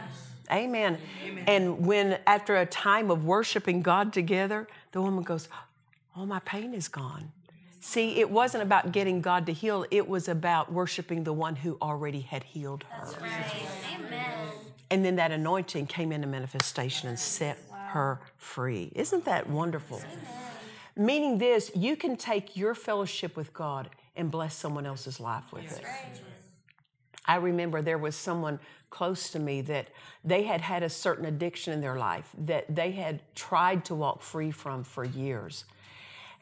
Amen. 0.51 0.97
And 1.47 1.85
when, 1.85 2.19
after 2.25 2.57
a 2.57 2.65
time 2.65 3.11
of 3.11 3.25
worshiping 3.25 3.81
God 3.81 4.11
together, 4.11 4.67
the 4.91 5.01
woman 5.01 5.23
goes, 5.23 5.47
Oh, 6.15 6.25
my 6.25 6.39
pain 6.39 6.73
is 6.73 6.87
gone. 6.87 7.31
See, 7.81 8.19
it 8.19 8.29
wasn't 8.29 8.63
about 8.63 8.91
getting 8.91 9.21
God 9.21 9.45
to 9.45 9.53
heal, 9.53 9.85
it 9.89 10.07
was 10.07 10.27
about 10.27 10.71
worshiping 10.71 11.23
the 11.23 11.33
one 11.33 11.55
who 11.55 11.77
already 11.81 12.21
had 12.21 12.43
healed 12.43 12.83
her. 12.89 13.07
Right. 13.21 13.67
Amen. 13.95 14.38
And 14.91 15.05
then 15.05 15.15
that 15.17 15.31
anointing 15.31 15.87
came 15.87 16.11
into 16.11 16.27
manifestation 16.27 17.09
and 17.09 17.19
set 17.19 17.57
her 17.89 18.21
free. 18.37 18.91
Isn't 18.95 19.25
that 19.25 19.49
wonderful? 19.49 20.01
Meaning 20.95 21.37
this, 21.37 21.71
you 21.75 21.95
can 21.95 22.17
take 22.17 22.57
your 22.57 22.75
fellowship 22.75 23.37
with 23.37 23.53
God 23.53 23.89
and 24.15 24.29
bless 24.29 24.55
someone 24.55 24.85
else's 24.85 25.19
life 25.19 25.53
with 25.53 25.77
it. 25.77 25.85
I 27.25 27.35
remember 27.35 27.81
there 27.81 27.97
was 27.97 28.15
someone 28.15 28.59
close 28.89 29.29
to 29.29 29.39
me 29.39 29.61
that 29.61 29.89
they 30.25 30.43
had 30.43 30.61
had 30.61 30.81
a 30.83 30.89
certain 30.89 31.25
addiction 31.25 31.73
in 31.73 31.81
their 31.81 31.97
life 31.97 32.29
that 32.45 32.73
they 32.73 32.91
had 32.91 33.21
tried 33.35 33.85
to 33.85 33.95
walk 33.95 34.21
free 34.21 34.51
from 34.51 34.83
for 34.83 35.03
years. 35.03 35.65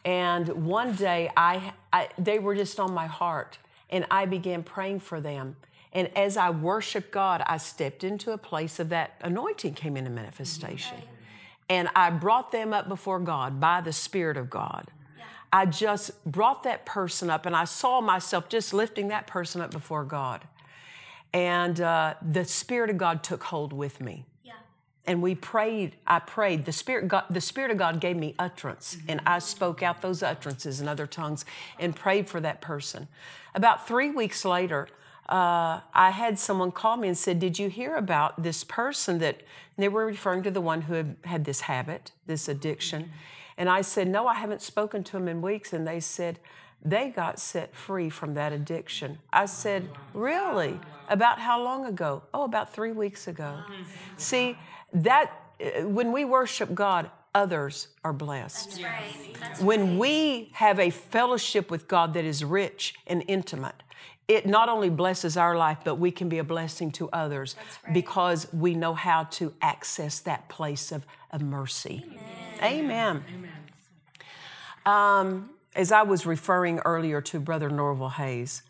And 0.05 0.47
one 0.65 0.95
day, 0.95 1.29
I, 1.35 1.73
I, 1.91 2.07
they 2.17 2.39
were 2.39 2.55
just 2.55 2.79
on 2.79 2.93
my 2.93 3.07
heart, 3.07 3.57
and 3.89 4.05
I 4.09 4.25
began 4.25 4.63
praying 4.63 5.01
for 5.01 5.19
them. 5.19 5.57
And 5.93 6.09
as 6.17 6.37
I 6.37 6.49
worshiped 6.49 7.11
God, 7.11 7.41
I 7.47 7.57
stepped 7.57 8.03
into 8.03 8.31
a 8.31 8.37
place 8.37 8.79
of 8.79 8.89
that 8.89 9.15
anointing 9.21 9.73
came 9.73 9.97
into 9.97 10.09
manifestation. 10.11 10.97
And 11.69 11.89
I 11.95 12.09
brought 12.11 12.51
them 12.51 12.73
up 12.73 12.87
before 12.87 13.19
God 13.19 13.59
by 13.59 13.81
the 13.81 13.93
Spirit 13.93 14.37
of 14.37 14.49
God. 14.49 14.91
I 15.51 15.65
just 15.65 16.11
brought 16.25 16.63
that 16.63 16.85
person 16.85 17.29
up, 17.29 17.45
and 17.45 17.55
I 17.55 17.63
saw 17.63 18.01
myself 18.01 18.49
just 18.49 18.73
lifting 18.73 19.07
that 19.09 19.27
person 19.27 19.61
up 19.61 19.71
before 19.71 20.03
God. 20.03 20.43
And 21.33 21.79
uh, 21.79 22.15
the 22.21 22.43
Spirit 22.45 22.89
of 22.89 22.97
God 22.97 23.23
took 23.23 23.43
hold 23.43 23.71
with 23.73 24.01
me 24.01 24.25
Yeah. 24.43 24.53
and 25.05 25.21
we 25.21 25.35
prayed 25.35 25.95
i 26.05 26.19
prayed 26.19 26.65
the 26.65 26.71
spirit 26.71 27.07
god 27.07 27.25
the 27.29 27.41
spirit 27.41 27.71
of 27.71 27.77
god 27.77 27.99
gave 27.99 28.15
me 28.17 28.33
utterance 28.39 28.97
and 29.07 29.19
i 29.25 29.39
spoke 29.39 29.83
out 29.83 30.01
those 30.01 30.23
utterances 30.23 30.79
in 30.81 30.87
other 30.87 31.05
tongues 31.07 31.45
and 31.79 31.95
prayed 31.95 32.27
for 32.29 32.39
that 32.41 32.61
person 32.61 33.07
about 33.55 33.87
three 33.87 34.09
weeks 34.09 34.43
later 34.45 34.87
uh, 35.29 35.81
i 35.93 36.09
had 36.11 36.37
someone 36.39 36.71
call 36.71 36.97
me 36.97 37.07
and 37.07 37.17
said 37.17 37.39
did 37.39 37.57
you 37.59 37.69
hear 37.69 37.95
about 37.95 38.41
this 38.41 38.63
person 38.63 39.19
that 39.19 39.41
they 39.77 39.87
were 39.87 40.05
referring 40.05 40.43
to 40.43 40.51
the 40.51 40.61
one 40.61 40.83
who 40.83 40.93
had 40.93 41.15
had 41.23 41.45
this 41.45 41.61
habit 41.61 42.11
this 42.25 42.47
addiction 42.47 43.11
and 43.57 43.69
i 43.69 43.81
said 43.81 44.07
no 44.07 44.27
i 44.27 44.33
haven't 44.35 44.61
spoken 44.61 45.03
to 45.03 45.17
him 45.17 45.27
in 45.27 45.41
weeks 45.41 45.73
and 45.73 45.87
they 45.87 45.99
said 45.99 46.39
they 46.83 47.09
got 47.09 47.39
set 47.39 47.75
free 47.75 48.09
from 48.09 48.35
that 48.35 48.53
addiction. 48.53 49.19
I 49.33 49.45
said, 49.45 49.89
Really? 50.13 50.79
About 51.09 51.39
how 51.39 51.61
long 51.61 51.85
ago? 51.85 52.23
Oh, 52.33 52.43
about 52.43 52.73
three 52.73 52.91
weeks 52.91 53.27
ago. 53.27 53.61
See, 54.17 54.57
that 54.93 55.31
uh, 55.59 55.87
when 55.87 56.11
we 56.11 56.25
worship 56.25 56.73
God, 56.73 57.09
others 57.33 57.87
are 58.03 58.13
blessed. 58.13 58.81
Right. 58.83 59.61
When 59.61 59.97
we 59.97 60.49
have 60.53 60.79
a 60.79 60.89
fellowship 60.89 61.71
with 61.71 61.87
God 61.87 62.13
that 62.13 62.25
is 62.25 62.43
rich 62.43 62.95
and 63.05 63.23
intimate, 63.27 63.83
it 64.27 64.45
not 64.45 64.67
only 64.67 64.89
blesses 64.89 65.37
our 65.37 65.55
life, 65.55 65.79
but 65.83 65.95
we 65.95 66.11
can 66.11 66.27
be 66.27 66.37
a 66.37 66.43
blessing 66.43 66.91
to 66.91 67.09
others 67.11 67.55
right. 67.85 67.93
because 67.93 68.51
we 68.53 68.73
know 68.73 68.93
how 68.93 69.23
to 69.23 69.53
access 69.61 70.19
that 70.19 70.49
place 70.49 70.91
of, 70.91 71.05
of 71.31 71.41
mercy. 71.41 72.05
Amen. 72.61 73.23
Um, 74.85 75.49
as 75.75 75.91
I 75.91 76.03
was 76.03 76.25
referring 76.25 76.79
earlier 76.79 77.21
to 77.21 77.39
Brother 77.39 77.69
Norval 77.69 78.09
Hayes, 78.09 78.63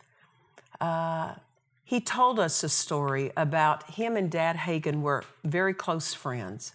uh, 0.80 1.36
he 1.84 2.02
told 2.02 2.40
us 2.40 2.64
a 2.64 2.70
story 2.70 3.32
about 3.38 3.92
him 3.92 4.18
and 4.18 4.30
Dad 4.30 4.58
Hagin 4.58 5.02
were 5.02 5.24
very 5.44 5.74
close 5.74 6.14
friends. 6.14 6.74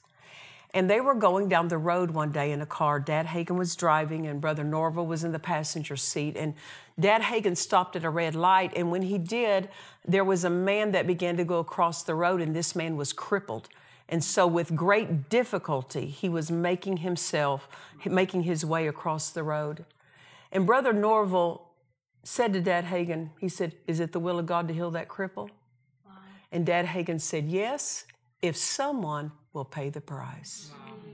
And 0.74 0.88
they 0.88 1.00
were 1.00 1.14
going 1.14 1.48
down 1.48 1.68
the 1.68 1.76
road 1.76 2.10
one 2.10 2.32
day 2.32 2.50
in 2.50 2.62
a 2.62 2.66
car. 2.66 2.98
Dad 2.98 3.26
Hagin 3.26 3.58
was 3.58 3.76
driving, 3.76 4.26
and 4.26 4.40
Brother 4.40 4.64
Norval 4.64 5.06
was 5.06 5.22
in 5.22 5.32
the 5.32 5.38
passenger 5.38 5.96
seat. 5.96 6.36
And 6.36 6.54
Dad 6.98 7.20
Hagin 7.22 7.56
stopped 7.56 7.94
at 7.94 8.04
a 8.04 8.10
red 8.10 8.34
light. 8.34 8.72
And 8.74 8.90
when 8.90 9.02
he 9.02 9.18
did, 9.18 9.68
there 10.06 10.24
was 10.24 10.44
a 10.44 10.50
man 10.50 10.92
that 10.92 11.06
began 11.06 11.36
to 11.36 11.44
go 11.44 11.58
across 11.58 12.02
the 12.02 12.14
road, 12.14 12.40
and 12.40 12.56
this 12.56 12.74
man 12.74 12.96
was 12.96 13.12
crippled. 13.12 13.68
And 14.08 14.24
so, 14.24 14.46
with 14.46 14.74
great 14.74 15.28
difficulty, 15.28 16.06
he 16.06 16.28
was 16.28 16.50
making 16.50 16.98
himself, 16.98 17.68
making 18.04 18.42
his 18.44 18.64
way 18.64 18.88
across 18.88 19.30
the 19.30 19.42
road. 19.42 19.84
And 20.50 20.66
Brother 20.66 20.92
Norval 20.92 21.70
said 22.24 22.52
to 22.52 22.60
Dad 22.60 22.86
Hagin, 22.86 23.30
he 23.38 23.48
said, 23.48 23.74
Is 23.86 24.00
it 24.00 24.12
the 24.12 24.20
will 24.20 24.38
of 24.38 24.46
God 24.46 24.68
to 24.68 24.74
heal 24.74 24.90
that 24.92 25.08
cripple? 25.08 25.50
And 26.50 26.66
Dad 26.66 26.86
Hagin 26.86 27.20
said, 27.20 27.46
Yes, 27.46 28.04
if 28.42 28.56
someone 28.56 29.32
will 29.52 29.64
pay 29.64 29.88
the 29.90 30.00
price. 30.00 30.70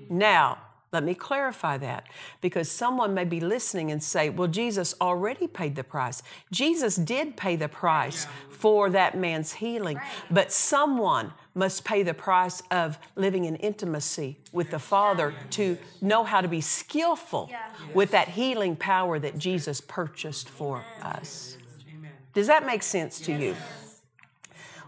Now, 0.08 0.58
let 0.90 1.04
me 1.04 1.14
clarify 1.14 1.76
that 1.78 2.06
because 2.40 2.70
someone 2.70 3.12
may 3.12 3.24
be 3.24 3.40
listening 3.40 3.90
and 3.90 4.02
say, 4.02 4.30
Well, 4.30 4.48
Jesus 4.48 4.94
already 5.02 5.46
paid 5.46 5.76
the 5.76 5.84
price. 5.84 6.22
Jesus 6.50 6.96
did 6.96 7.36
pay 7.36 7.56
the 7.56 7.68
price 7.68 8.26
for 8.48 8.88
that 8.90 9.14
man's 9.16 9.52
healing, 9.52 10.00
but 10.30 10.50
someone 10.50 11.34
must 11.54 11.84
pay 11.84 12.02
the 12.02 12.14
price 12.14 12.62
of 12.70 12.98
living 13.16 13.44
in 13.44 13.56
intimacy 13.56 14.38
with 14.50 14.70
the 14.70 14.78
Father 14.78 15.34
to 15.50 15.76
know 16.00 16.24
how 16.24 16.40
to 16.40 16.48
be 16.48 16.62
skillful 16.62 17.48
Yeah. 17.50 17.58
with 17.92 18.10
that 18.12 18.28
healing 18.28 18.74
power 18.74 19.18
that 19.18 19.36
Jesus 19.36 19.82
purchased 19.82 20.48
for 20.48 20.84
us. 21.02 21.58
Does 22.32 22.46
that 22.46 22.64
make 22.64 22.82
sense 22.82 23.20
to 23.20 23.32
you? 23.32 23.56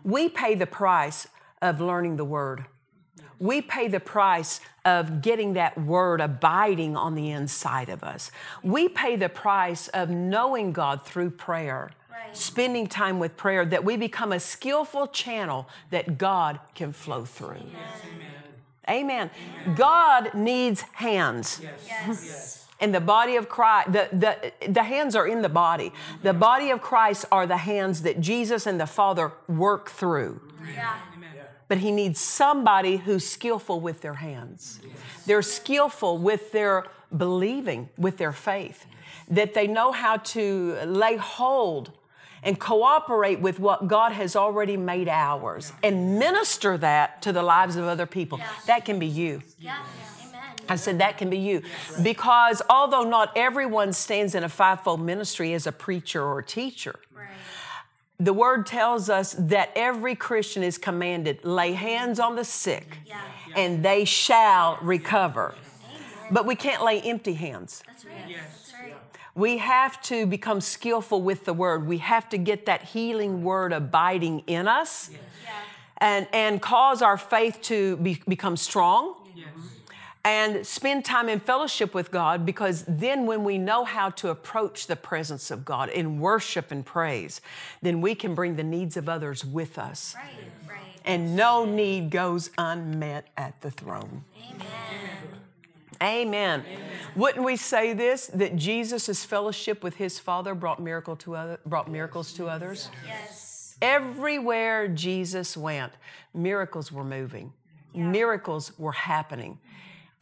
We 0.02 0.30
pay 0.30 0.54
the 0.54 0.66
price 0.66 1.26
of 1.62 1.80
learning 1.80 2.16
the 2.16 2.24
Word. 2.24 2.64
We 3.38 3.62
pay 3.62 3.88
the 3.88 4.00
price 4.00 4.60
of 4.84 5.22
getting 5.22 5.54
that 5.54 5.78
Word 5.80 6.20
abiding 6.20 6.96
on 6.96 7.14
the 7.14 7.30
inside 7.30 7.88
of 7.88 8.02
us. 8.04 8.30
We 8.62 8.88
pay 8.88 9.16
the 9.16 9.28
price 9.30 9.88
of 9.88 10.10
knowing 10.10 10.72
God 10.72 11.04
through 11.04 11.30
prayer, 11.30 11.90
Right. 12.10 12.36
spending 12.36 12.86
time 12.86 13.18
with 13.18 13.36
prayer, 13.36 13.64
that 13.64 13.82
we 13.84 13.96
become 13.96 14.32
a 14.32 14.40
skillful 14.40 15.06
channel 15.06 15.68
that 15.90 16.18
God 16.18 16.60
can 16.74 16.92
flow 16.92 17.24
through. 17.24 17.62
Amen. 18.88 19.30
God 19.76 20.34
needs 20.34 20.82
hands. 20.92 21.60
Yes. 21.62 22.66
And 22.80 22.94
the 22.94 23.00
body 23.00 23.36
of 23.36 23.48
Christ, 23.48 23.92
the, 23.92 24.08
the, 24.12 24.52
the 24.72 24.82
hands 24.82 25.14
are 25.14 25.26
in 25.26 25.42
the 25.42 25.48
body. 25.48 25.92
The 26.22 26.32
body 26.32 26.70
of 26.70 26.80
Christ 26.80 27.26
are 27.30 27.46
the 27.46 27.58
hands 27.58 28.02
that 28.02 28.20
Jesus 28.20 28.66
and 28.66 28.80
the 28.80 28.86
Father 28.86 29.32
work 29.48 29.90
through. 29.90 30.40
Yeah. 30.74 30.96
But 31.70 31.78
he 31.78 31.92
needs 31.92 32.20
somebody 32.20 32.96
who's 32.96 33.24
skillful 33.24 33.78
with 33.78 34.00
their 34.00 34.14
hands. 34.14 34.80
They're 35.24 35.40
skillful 35.40 36.18
with 36.18 36.50
their 36.50 36.86
believing, 37.16 37.88
with 37.96 38.16
their 38.16 38.32
faith, 38.32 38.86
that 39.28 39.54
they 39.54 39.68
know 39.68 39.92
how 39.92 40.16
to 40.16 40.74
lay 40.84 41.16
hold 41.16 41.92
and 42.42 42.58
cooperate 42.58 43.40
with 43.40 43.60
what 43.60 43.86
God 43.86 44.10
has 44.10 44.34
already 44.34 44.76
made 44.76 45.08
ours 45.08 45.72
and 45.84 46.18
minister 46.18 46.76
that 46.78 47.22
to 47.22 47.32
the 47.32 47.42
lives 47.44 47.76
of 47.76 47.84
other 47.84 48.06
people. 48.06 48.40
That 48.66 48.84
can 48.84 48.98
be 48.98 49.06
you. 49.06 49.40
Yeah. 49.56 49.76
I 50.68 50.74
said 50.74 50.98
that 50.98 51.18
can 51.18 51.30
be 51.30 51.38
you. 51.38 51.62
Because 52.02 52.62
although 52.68 53.04
not 53.04 53.30
everyone 53.36 53.92
stands 53.92 54.34
in 54.34 54.42
a 54.42 54.48
fivefold 54.48 55.00
ministry 55.00 55.54
as 55.54 55.68
a 55.68 55.72
preacher 55.72 56.20
or 56.20 56.40
a 56.40 56.44
teacher, 56.44 56.98
Right. 57.14 57.28
The 58.20 58.32
word 58.32 58.66
tells 58.66 59.08
us 59.08 59.34
that 59.38 59.70
every 59.74 60.14
Christian 60.14 60.62
is 60.62 60.78
commanded 60.78 61.44
lay 61.44 61.72
hands 61.72 62.20
on 62.20 62.36
the 62.36 62.44
sick 62.44 62.98
Yeah. 63.06 63.20
and 63.56 63.82
they 63.84 64.04
shall 64.04 64.78
recover. 64.82 65.54
But 66.30 66.46
we 66.46 66.54
can't 66.54 66.84
lay 66.84 67.00
empty 67.00 67.32
hands. 67.32 67.82
That's 67.86 68.04
right. 68.04 68.14
That's 68.28 68.72
right. 68.74 68.94
We 69.34 69.58
have 69.58 70.00
to 70.02 70.26
become 70.26 70.60
skillful 70.60 71.22
with 71.22 71.44
the 71.44 71.54
word. 71.54 71.86
We 71.86 71.98
have 71.98 72.28
to 72.28 72.38
get 72.38 72.66
that 72.66 72.82
healing 72.82 73.42
word 73.42 73.72
abiding 73.72 74.40
in 74.46 74.68
us 74.68 75.10
Yeah. 75.12 75.18
and, 75.98 76.28
and 76.32 76.62
cause 76.62 77.00
our 77.02 77.16
faith 77.16 77.58
to 77.62 77.96
be, 77.96 78.20
become 78.28 78.56
strong 78.56 79.14
and 80.24 80.66
spend 80.66 81.04
time 81.04 81.28
in 81.28 81.40
fellowship 81.40 81.94
with 81.94 82.10
God 82.10 82.44
because 82.44 82.84
then 82.86 83.26
when 83.26 83.42
we 83.42 83.56
know 83.56 83.84
how 83.84 84.10
to 84.10 84.28
approach 84.28 84.86
the 84.86 84.96
presence 84.96 85.50
of 85.50 85.64
God 85.64 85.88
in 85.88 86.20
worship 86.20 86.70
and 86.70 86.84
praise, 86.84 87.40
then 87.80 88.00
we 88.00 88.14
can 88.14 88.34
bring 88.34 88.56
the 88.56 88.64
needs 88.64 88.96
of 88.96 89.08
others 89.08 89.44
with 89.44 89.78
us. 89.78 90.14
Right. 90.16 90.26
Right. 90.68 90.78
And 91.04 91.34
no 91.34 91.64
need 91.64 92.10
goes 92.10 92.50
unmet 92.58 93.28
at 93.36 93.60
the 93.62 93.70
throne. 93.70 94.24
Amen. 94.36 94.60
Amen. 96.02 96.64
Wouldn't 97.16 97.44
we 97.44 97.56
say 97.56 97.92
this 97.92 98.28
that 98.28 98.56
Jesus' 98.56 99.24
fellowship 99.24 99.82
with 99.82 99.96
his 99.96 100.18
Father 100.18 100.54
brought 100.54 100.80
miracle 100.80 101.16
to 101.16 101.36
other, 101.36 101.60
brought 101.66 101.90
miracles 101.90 102.32
to 102.34 102.46
others? 102.46 102.90
Yes. 103.06 103.76
Everywhere 103.82 104.88
Jesus 104.88 105.56
went, 105.56 105.92
miracles 106.34 106.92
were 106.92 107.04
moving. 107.04 107.52
Miracles 107.94 108.78
were 108.78 108.92
happening. 108.92 109.58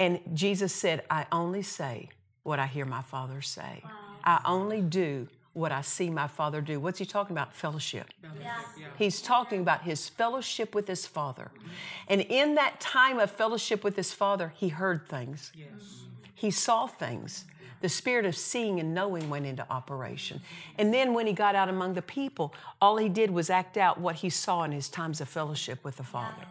And 0.01 0.21
Jesus 0.33 0.73
said, 0.73 1.03
I 1.11 1.27
only 1.33 1.63
say 1.63 2.11
what 2.43 2.59
I 2.59 2.67
hear 2.67 2.85
my 2.85 3.03
Father 3.03 3.43
say. 3.43 3.83
I 4.25 4.41
only 4.45 4.81
do 4.81 5.29
what 5.55 5.73
I 5.73 5.81
see 5.81 6.09
my 6.09 6.29
Father 6.29 6.61
do. 6.61 6.79
What's 6.79 6.99
he 6.99 7.05
talking 7.05 7.35
about? 7.35 7.53
Fellowship. 7.53 8.07
Yeah. 8.41 8.61
He's 8.97 9.21
talking 9.21 9.61
about 9.61 9.83
his 9.83 10.09
fellowship 10.09 10.75
with 10.75 10.87
his 10.87 11.07
Father. 11.07 11.51
Mm-hmm. 11.53 11.69
And 12.09 12.21
in 12.23 12.55
that 12.55 12.79
time 12.79 13.19
of 13.19 13.31
fellowship 13.31 13.83
with 13.83 13.97
his 13.97 14.13
Father, 14.13 14.53
he 14.57 14.69
heard 14.69 15.09
things. 15.09 15.51
Mm-hmm. 15.57 15.79
He 16.35 16.51
saw 16.53 16.87
things. 16.87 17.45
The 17.81 17.89
spirit 17.89 18.25
of 18.25 18.37
seeing 18.37 18.81
and 18.81 18.95
knowing 18.95 19.31
went 19.31 19.47
into 19.47 19.67
operation. 19.71 20.41
And 20.79 20.93
then 20.93 21.15
when 21.15 21.27
he 21.27 21.33
got 21.33 21.55
out 21.55 21.69
among 21.69 21.95
the 21.95 22.03
people, 22.03 22.53
all 22.81 22.97
he 22.97 23.09
did 23.09 23.31
was 23.31 23.51
act 23.51 23.77
out 23.77 24.01
what 24.01 24.17
he 24.17 24.31
saw 24.31 24.65
in 24.65 24.73
his 24.73 24.89
times 24.89 25.21
of 25.21 25.29
fellowship 25.29 25.85
with 25.85 25.97
the 25.97 26.03
Father. 26.03 26.45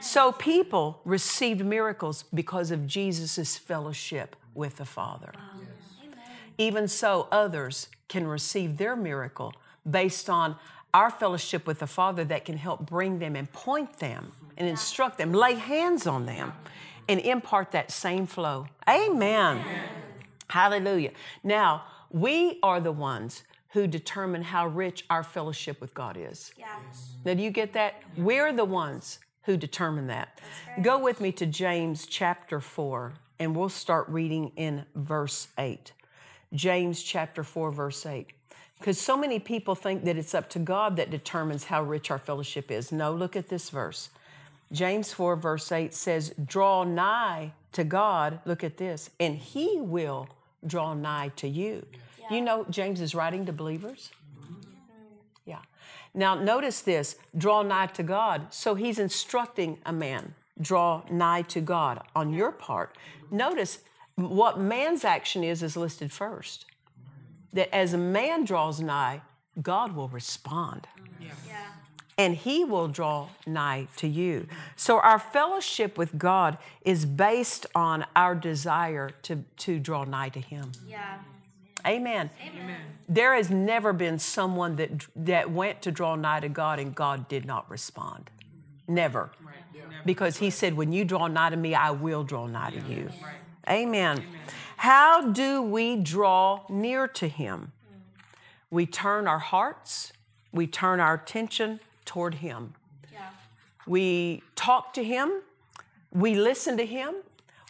So 0.00 0.32
people 0.32 1.00
received 1.04 1.64
miracles 1.64 2.24
because 2.34 2.70
of 2.70 2.86
Jesus' 2.86 3.56
fellowship 3.56 4.36
with 4.54 4.76
the 4.76 4.84
Father. 4.84 5.32
Even 6.58 6.86
so, 6.86 7.26
others 7.32 7.88
can 8.08 8.26
receive 8.26 8.76
their 8.76 8.94
miracle 8.94 9.52
based 9.90 10.30
on 10.30 10.56
our 10.92 11.10
fellowship 11.10 11.66
with 11.66 11.80
the 11.80 11.86
Father 11.86 12.24
that 12.24 12.44
can 12.44 12.56
help 12.56 12.86
bring 12.86 13.18
them 13.18 13.34
and 13.34 13.52
point 13.52 13.98
them 13.98 14.30
and 14.56 14.68
instruct 14.68 15.18
them, 15.18 15.32
lay 15.32 15.54
hands 15.54 16.06
on 16.06 16.26
them, 16.26 16.52
and 17.08 17.20
impart 17.20 17.72
that 17.72 17.90
same 17.90 18.26
flow. 18.26 18.68
Amen. 18.88 19.60
Hallelujah. 20.48 21.10
Now, 21.42 21.82
we 22.10 22.60
are 22.62 22.80
the 22.80 22.92
ones 22.92 23.42
who 23.70 23.88
determine 23.88 24.42
how 24.42 24.68
rich 24.68 25.04
our 25.10 25.24
fellowship 25.24 25.80
with 25.80 25.92
God 25.94 26.16
is. 26.16 26.52
Yeah. 26.56 26.76
Now, 27.24 27.34
do 27.34 27.42
you 27.42 27.50
get 27.50 27.72
that? 27.72 28.00
We're 28.16 28.52
the 28.52 28.64
ones 28.64 29.18
who 29.44 29.56
determine 29.56 30.06
that. 30.08 30.40
Go 30.82 30.98
with 30.98 31.20
me 31.20 31.32
to 31.32 31.46
James 31.46 32.06
chapter 32.06 32.60
4, 32.60 33.12
and 33.38 33.54
we'll 33.54 33.68
start 33.68 34.08
reading 34.08 34.52
in 34.56 34.84
verse 34.94 35.48
8. 35.58 35.92
James 36.52 37.02
chapter 37.02 37.42
4, 37.42 37.70
verse 37.72 38.06
8. 38.06 38.28
Because 38.78 39.00
so 39.00 39.16
many 39.16 39.38
people 39.38 39.74
think 39.74 40.04
that 40.04 40.16
it's 40.16 40.34
up 40.34 40.50
to 40.50 40.58
God 40.58 40.96
that 40.96 41.10
determines 41.10 41.64
how 41.64 41.82
rich 41.82 42.10
our 42.10 42.18
fellowship 42.18 42.70
is. 42.70 42.92
No, 42.92 43.12
look 43.12 43.36
at 43.36 43.48
this 43.48 43.70
verse. 43.70 44.10
James 44.72 45.12
4, 45.12 45.36
verse 45.36 45.70
8 45.70 45.94
says, 45.94 46.34
Draw 46.44 46.84
nigh 46.84 47.52
to 47.72 47.84
God, 47.84 48.40
look 48.44 48.64
at 48.64 48.76
this, 48.76 49.10
and 49.20 49.36
he 49.36 49.78
will 49.78 50.28
draw 50.66 50.94
nigh 50.94 51.30
to 51.36 51.48
you. 51.48 51.86
You 52.30 52.40
know, 52.40 52.64
James 52.70 53.00
is 53.00 53.14
writing 53.14 53.46
to 53.46 53.52
believers. 53.52 54.10
Yeah. 55.44 55.60
Now, 56.14 56.34
notice 56.34 56.80
this 56.80 57.16
draw 57.36 57.62
nigh 57.62 57.86
to 57.88 58.02
God. 58.02 58.52
So 58.54 58.74
he's 58.74 58.98
instructing 58.98 59.78
a 59.84 59.92
man, 59.92 60.34
draw 60.60 61.02
nigh 61.10 61.42
to 61.42 61.60
God 61.60 62.00
on 62.14 62.32
your 62.32 62.52
part. 62.52 62.96
Notice 63.30 63.80
what 64.16 64.58
man's 64.60 65.04
action 65.04 65.42
is, 65.44 65.62
is 65.62 65.76
listed 65.76 66.12
first. 66.12 66.66
that 67.52 67.72
as 67.74 67.92
a 67.92 67.98
man 67.98 68.44
draws 68.44 68.80
nigh, 68.80 69.20
God 69.62 69.94
will 69.94 70.08
respond 70.08 70.88
Yeah. 71.20 71.30
and 72.18 72.34
he 72.34 72.64
will 72.64 72.88
draw 72.88 73.28
nigh 73.46 73.86
to 73.98 74.08
you. 74.08 74.48
So 74.74 74.98
our 74.98 75.20
fellowship 75.20 75.96
with 75.96 76.18
God 76.18 76.58
is 76.84 77.06
based 77.06 77.66
on 77.74 78.06
our 78.16 78.34
desire 78.34 79.10
to, 79.22 79.44
to 79.58 79.78
draw 79.78 80.02
nigh 80.04 80.30
to 80.30 80.40
him. 80.40 80.72
Yeah. 80.88 81.18
Amen. 81.86 82.30
Amen. 82.42 82.80
There 83.08 83.34
has 83.34 83.50
never 83.50 83.92
been 83.92 84.18
someone 84.18 84.76
that 84.76 85.06
that 85.16 85.50
went 85.50 85.82
to 85.82 85.92
draw 85.92 86.14
nigh 86.14 86.40
to 86.40 86.48
God 86.48 86.78
and 86.78 86.94
God 86.94 87.28
did 87.28 87.44
not 87.44 87.70
respond. 87.70 88.30
Never. 88.88 89.30
Because 90.04 90.36
he 90.36 90.50
said, 90.50 90.74
when 90.74 90.92
you 90.92 91.04
draw 91.04 91.26
nigh 91.28 91.50
to 91.50 91.56
me, 91.56 91.74
I 91.74 91.90
will 91.90 92.24
draw 92.24 92.46
nigh 92.46 92.70
to 92.70 92.92
you. 92.92 93.08
Amen. 93.68 94.22
How 94.76 95.30
do 95.30 95.62
we 95.62 95.96
draw 95.96 96.60
near 96.68 97.08
to 97.08 97.28
him? 97.28 97.72
We 98.70 98.86
turn 98.86 99.26
our 99.26 99.38
hearts, 99.38 100.12
we 100.52 100.66
turn 100.66 101.00
our 101.00 101.14
attention 101.14 101.80
toward 102.04 102.34
him. 102.34 102.74
Yeah. 103.12 103.28
We 103.86 104.42
talk 104.56 104.92
to 104.94 105.04
him, 105.04 105.42
we 106.10 106.34
listen 106.34 106.76
to 106.76 106.84
him, 106.84 107.14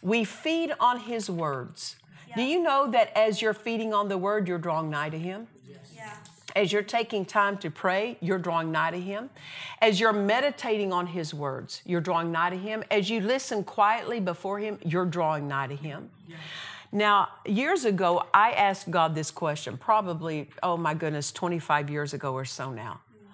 we 0.02 0.24
feed 0.24 0.72
on 0.80 1.00
his 1.00 1.30
words. 1.30 1.96
Do 2.36 2.42
you 2.42 2.62
know 2.62 2.90
that 2.90 3.16
as 3.16 3.40
you're 3.40 3.54
feeding 3.54 3.94
on 3.94 4.08
the 4.08 4.18
word, 4.18 4.48
you're 4.48 4.58
drawing 4.58 4.90
nigh 4.90 5.10
to 5.10 5.18
him? 5.18 5.46
Yeah. 5.94 6.12
As 6.56 6.72
you're 6.72 6.82
taking 6.82 7.24
time 7.24 7.58
to 7.58 7.70
pray, 7.70 8.16
you're 8.20 8.38
drawing 8.38 8.70
nigh 8.70 8.92
to 8.92 9.00
Him. 9.00 9.30
As 9.80 9.98
you're 9.98 10.12
meditating 10.12 10.92
on 10.92 11.08
His 11.08 11.34
words, 11.34 11.82
you're 11.84 12.00
drawing 12.00 12.30
nigh 12.30 12.50
to 12.50 12.56
Him. 12.56 12.84
As 12.92 13.10
you 13.10 13.20
listen 13.20 13.64
quietly 13.64 14.20
before 14.20 14.60
Him, 14.60 14.78
you're 14.84 15.04
drawing 15.04 15.48
nigh 15.48 15.66
to 15.66 15.74
Him. 15.74 16.10
Now, 16.92 17.28
years 17.44 17.84
ago, 17.84 18.22
I 18.32 18.52
asked 18.52 18.88
God 18.88 19.16
this 19.16 19.32
question, 19.32 19.76
probably, 19.76 20.48
oh 20.62 20.76
my 20.76 20.94
goodness, 20.94 21.32
25 21.32 21.90
years 21.90 22.14
ago 22.14 22.32
or 22.32 22.44
so 22.44 22.70
now. 22.70 23.00
Mm. 23.12 23.32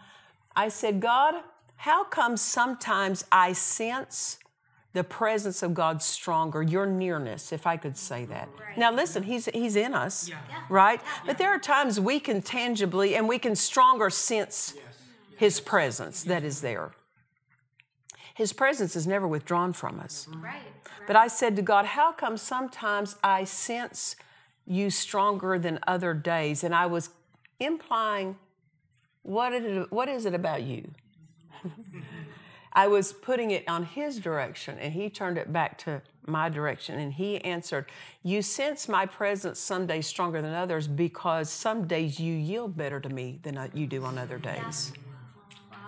I 0.57 0.69
said, 0.71 0.99
God, 0.99 1.35
how 1.77 2.05
come 2.05 2.39
sometimes 2.39 3.27
I 3.31 3.53
sense 3.53 4.39
the 4.93 5.05
presence 5.05 5.63
of 5.63 5.73
God 5.73 6.03
stronger, 6.03 6.63
your 6.63 6.87
nearness, 6.87 7.53
if 7.53 7.67
I 7.67 7.77
could 7.77 7.97
say 7.97 8.25
that. 8.25 8.49
Now 8.77 8.93
listen, 8.93 9.23
he's 9.23 9.47
he's 9.47 9.77
in 9.77 9.95
us, 9.95 10.31
right? 10.69 11.01
But 11.27 11.39
there 11.39 11.51
are 11.51 11.59
times 11.59 12.01
we 12.01 12.19
can 12.19 12.43
tangibly 12.43 13.15
and 13.15 13.29
we 13.29 13.39
can 13.39 13.55
stronger 13.55 14.11
sense 14.11 14.75
his 15.37 15.61
presence 15.61 16.25
that 16.25 16.45
is 16.45 16.61
there. 16.61 16.91
His 18.35 18.53
presence 18.53 18.97
is 18.97 19.07
never 19.07 19.29
withdrawn 19.29 19.73
from 19.73 20.01
us. 20.01 20.27
Mm-hmm. 20.29 20.45
Right. 20.45 20.63
But 21.07 21.17
I 21.17 21.29
said 21.29 21.57
to 21.57 21.63
God, 21.63 21.87
how 21.87 22.13
come 22.13 22.37
sometimes 22.37 23.17
I 23.23 23.45
sense 23.45 24.17
you 24.67 24.91
stronger 24.91 25.59
than 25.59 25.79
other 25.87 26.15
days? 26.15 26.65
And 26.65 26.75
I 26.75 26.87
was 26.87 27.11
implying, 27.59 28.37
what 29.23 29.53
is 29.53 29.65
it, 29.65 29.93
what 29.93 30.09
is 30.09 30.25
it 30.25 30.35
about 30.35 30.63
you? 30.63 30.91
I 32.73 32.87
was 32.87 33.13
putting 33.13 33.51
it 33.51 33.69
on 33.69 33.85
his 33.85 34.19
direction, 34.19 34.79
and 34.79 34.93
he 34.93 35.11
turned 35.11 35.39
it 35.39 35.53
back 35.53 35.77
to 35.79 36.03
my 36.27 36.49
direction. 36.49 36.99
And 36.99 37.13
he 37.13 37.43
answered, 37.45 37.87
You 38.23 38.43
sense 38.43 38.89
my 38.89 39.07
presence 39.07 39.59
some 39.59 39.87
days 39.87 40.07
stronger 40.07 40.41
than 40.41 40.55
others 40.55 40.87
because 40.87 41.51
some 41.51 41.87
days 41.87 42.21
you 42.21 42.35
yield 42.35 42.77
better 42.77 43.01
to 43.01 43.09
me 43.09 43.41
than 43.43 43.71
you 43.75 43.87
do 43.87 44.05
on 44.05 44.19
other 44.19 44.39
days. 44.39 44.93
Wow. 45.71 45.79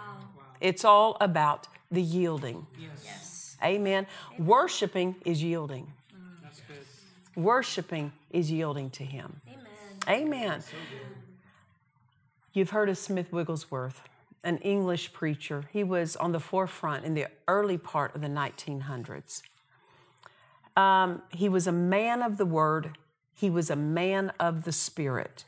It's 0.61 0.85
all 0.85 1.17
about 1.21 1.69
the 1.91 2.03
yielding. 2.03 2.67
Yes. 2.79 3.57
Amen. 3.63 4.07
Worshiping 4.39 5.15
is 5.25 5.43
yielding. 5.43 5.93
That's 6.43 6.61
good. 6.61 7.41
Worshiping 7.41 8.13
is 8.31 8.51
yielding 8.51 8.91
to 8.91 9.05
Him. 9.05 9.41
Amen. 10.09 10.27
Amen. 10.27 10.63
You've 12.53 12.71
heard 12.71 12.89
of 12.89 12.99
Smith 12.99 13.33
Wigglesworth, 13.33 14.03
an 14.45 14.59
English 14.59 15.13
preacher. 15.13 15.65
He 15.73 15.85
was 15.85 16.17
on 16.17 16.33
the 16.33 16.41
forefront 16.41 17.05
in 17.05 17.15
the 17.15 17.27
early 17.47 17.79
part 17.79 18.15
of 18.15 18.21
the 18.21 18.29
1900s. 18.29 19.43
Um, 20.77 21.23
he 21.31 21.49
was 21.49 21.67
a 21.67 21.73
man 21.73 22.23
of 22.23 22.39
the 22.39 22.47
Word, 22.47 22.97
he 23.35 23.51
was 23.51 23.71
a 23.71 23.77
man 23.77 24.33
of 24.41 24.65
the 24.65 24.73
Spirit. 24.73 25.45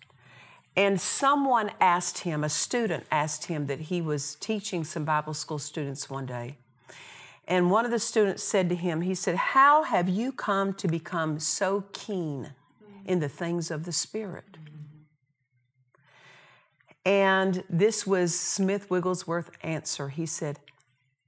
And 0.76 1.00
someone 1.00 1.70
asked 1.80 2.18
him, 2.18 2.42
a 2.42 2.48
student 2.48 3.04
asked 3.11 3.44
him 3.44 3.66
that 3.66 3.83
he 3.83 4.00
was 4.00 4.35
teaching 4.37 4.83
some 4.83 5.04
Bible 5.04 5.35
school 5.35 5.59
students 5.59 6.11
one 6.11 6.26
day. 6.26 6.57
And 7.46 7.70
one 7.70 7.85
of 7.85 7.90
the 7.90 7.98
students 7.98 8.42
said 8.42 8.68
to 8.70 8.74
him, 8.74 9.02
he 9.02 9.14
said, 9.14 9.37
How 9.37 9.85
have 9.85 10.09
you 10.09 10.33
come 10.33 10.72
to 10.74 10.88
become 10.88 11.38
so 11.38 11.85
keen 11.92 12.52
in 13.04 13.20
the 13.20 13.28
things 13.28 13.70
of 13.70 13.85
the 13.85 13.92
Spirit? 13.92 14.57
And 17.04 17.64
this 17.68 18.06
was 18.06 18.38
Smith 18.38 18.90
Wigglesworth's 18.90 19.50
answer. 19.62 20.08
He 20.08 20.26
said, 20.26 20.58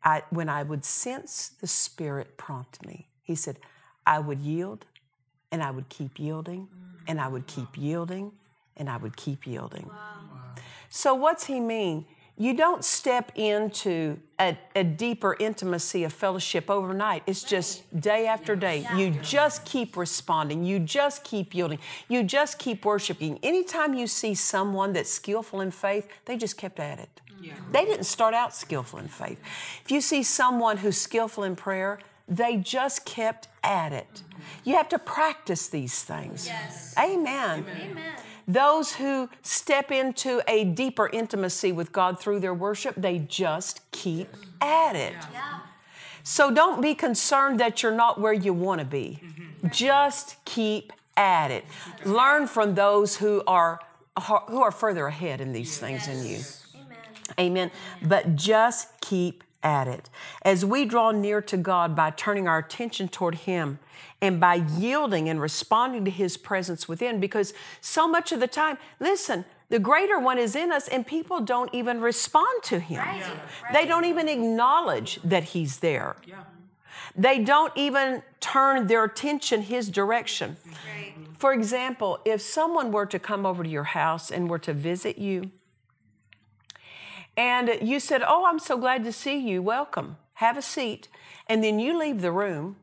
I, 0.03 0.23
When 0.31 0.49
I 0.49 0.63
would 0.63 0.85
sense 0.85 1.51
the 1.61 1.67
Spirit 1.67 2.37
prompt 2.37 2.85
me, 2.87 3.09
he 3.23 3.35
said, 3.35 3.59
I 4.07 4.21
would 4.21 4.41
yield 4.41 4.87
and 5.53 5.63
I 5.63 5.71
would 5.71 5.89
keep 5.89 6.19
yielding 6.19 6.69
and 7.07 7.21
I 7.21 7.29
would 7.29 7.47
keep 7.47 7.77
yielding 7.77 8.33
and 8.77 8.89
I 8.89 8.97
would 8.97 9.17
keep 9.17 9.47
yielding. 9.47 9.91
So, 10.89 11.15
what's 11.15 11.45
he 11.47 11.61
mean? 11.61 12.07
You 12.39 12.55
don't 12.55 12.85
step 12.85 13.33
into 13.35 14.19
a, 14.39 14.59
a, 14.75 14.85
deeper 14.85 15.35
intimacy 15.41 16.05
of 16.05 16.13
fellowship 16.13 16.69
overnight. 16.69 17.23
It's 17.27 17.43
just 17.43 17.99
day 17.99 18.27
after 18.27 18.55
day. 18.55 18.87
You 18.95 19.11
just 19.23 19.65
keep 19.65 19.97
responding. 19.97 20.63
You 20.63 20.79
just 20.79 21.25
keep 21.25 21.55
yielding. 21.55 21.79
You 22.09 22.23
just 22.23 22.59
keep 22.59 22.85
worshiping. 22.85 23.39
Anytime 23.43 23.95
you 23.95 24.07
see 24.07 24.35
someone 24.35 24.93
that's 24.93 25.11
skillful 25.11 25.63
in 25.63 25.71
faith, 25.71 26.09
they 26.27 26.37
just 26.37 26.59
kept 26.59 26.79
at 26.79 26.99
it. 26.99 27.21
They 27.73 27.85
didn't 27.85 28.05
start 28.05 28.35
out 28.35 28.55
skillful 28.55 28.99
in 28.99 29.09
faith. 29.09 29.41
If 29.85 29.91
you 29.91 30.01
see 30.01 30.23
someone 30.23 30.79
who's 30.79 30.99
skillful 30.99 31.45
in 31.45 31.57
prayer, 31.57 31.99
they 32.29 32.57
just 32.57 33.05
kept 33.05 33.49
at 33.63 33.93
it. 33.93 34.23
You 34.65 34.75
have 34.77 34.89
to 34.91 34.99
practice 34.99 35.69
these 35.69 36.03
things. 36.03 36.47
Yes. 36.47 36.95
Amen. 36.99 37.65
Amen. 37.69 38.17
Those 38.49 38.95
who 38.95 39.29
step 39.43 39.91
into 39.91 40.41
a 40.47 40.65
deeper 40.65 41.09
intimacy 41.09 41.73
with 41.73 41.93
God 41.93 42.21
through 42.21 42.41
their 42.41 42.55
worship, 42.55 42.95
they 42.97 43.19
just 43.19 43.81
keep 43.91 44.29
at 44.61 44.95
it. 44.95 45.15
Yeah. 45.33 45.61
So 46.23 46.53
don't 46.53 46.81
be 46.81 46.95
concerned 46.95 47.61
that 47.61 47.83
you're 47.83 47.95
not 47.95 48.21
where 48.21 48.33
you 48.33 48.53
want 48.53 48.81
to 48.81 48.85
be. 48.85 49.21
Mm-hmm. 49.23 49.69
Just 49.71 50.45
keep 50.45 50.93
at 51.17 51.51
it. 51.51 51.65
Learn 52.05 52.47
from 52.47 52.75
those 52.75 53.17
who 53.17 53.43
are 53.47 53.81
who 54.49 54.63
are 54.63 54.71
further 54.71 55.07
ahead 55.07 55.41
in 55.41 55.53
these 55.53 55.79
things 55.79 56.07
than 56.07 56.25
you. 56.25 56.41
Amen. 57.39 57.69
Amen. 57.69 57.71
But 58.03 58.35
just 58.35 58.99
keep 59.01 59.45
at 59.63 59.89
it. 59.89 60.09
As 60.43 60.65
we 60.65 60.85
draw 60.85 61.11
near 61.11 61.43
to 61.43 61.57
God 61.57 61.95
by 61.95 62.11
turning 62.11 62.49
our 62.49 62.59
attention 62.59 63.09
toward 63.09 63.35
Him 63.35 63.79
and 64.23 64.41
by 64.41 64.55
yielding 64.55 65.29
and 65.29 65.41
responding 65.41 66.05
to 66.05 66.11
His 66.11 66.37
presence 66.37 66.89
within, 66.89 67.21
because 67.21 67.53
so 67.81 68.09
much 68.09 68.33
of 68.33 68.41
the 68.41 68.47
time, 68.47 68.79
listen, 68.99 69.45
the 69.69 69.79
greater 69.79 70.19
one 70.19 70.39
is 70.39 70.55
in 70.57 70.71
us 70.73 70.89
and 70.89 71.07
people 71.07 71.41
don't 71.41 71.73
even 71.75 72.01
respond 72.01 72.63
to 72.65 72.79
Him. 72.79 72.99
Right. 73.01 73.23
They 73.73 73.79
Right. 73.81 73.89
don't 73.89 74.05
even 74.05 74.29
acknowledge 74.29 75.21
that 75.25 75.45
He's 75.45 75.81
there. 75.81 76.17
Yeah. 76.27 76.45
They 77.15 77.39
don't 77.43 77.73
even 77.77 78.23
turn 78.41 78.87
their 78.87 79.05
attention 79.05 79.63
His 79.63 79.89
direction. 79.89 80.57
Right. 80.67 81.15
For 81.37 81.53
example, 81.53 82.19
if 82.25 82.41
someone 82.41 82.93
were 82.93 83.07
to 83.07 83.19
come 83.19 83.45
over 83.45 83.63
to 83.63 83.69
your 83.69 83.85
house 83.85 84.31
and 84.31 84.49
were 84.49 84.59
to 84.61 84.73
visit 84.73 85.19
you, 85.19 85.51
and 87.37 87.79
you 87.83 88.01
said, 88.01 88.23
Oh, 88.27 88.47
I'm 88.47 88.59
so 88.59 88.79
glad 88.79 89.05
to 89.05 89.13
see 89.13 89.37
you, 89.37 89.61
welcome, 89.63 90.17
have 90.35 90.57
a 90.57 90.63
seat, 90.63 91.09
and 91.49 91.63
then 91.63 91.79
you 91.79 91.99
leave 91.99 92.23
the 92.23 92.33
room 92.33 92.77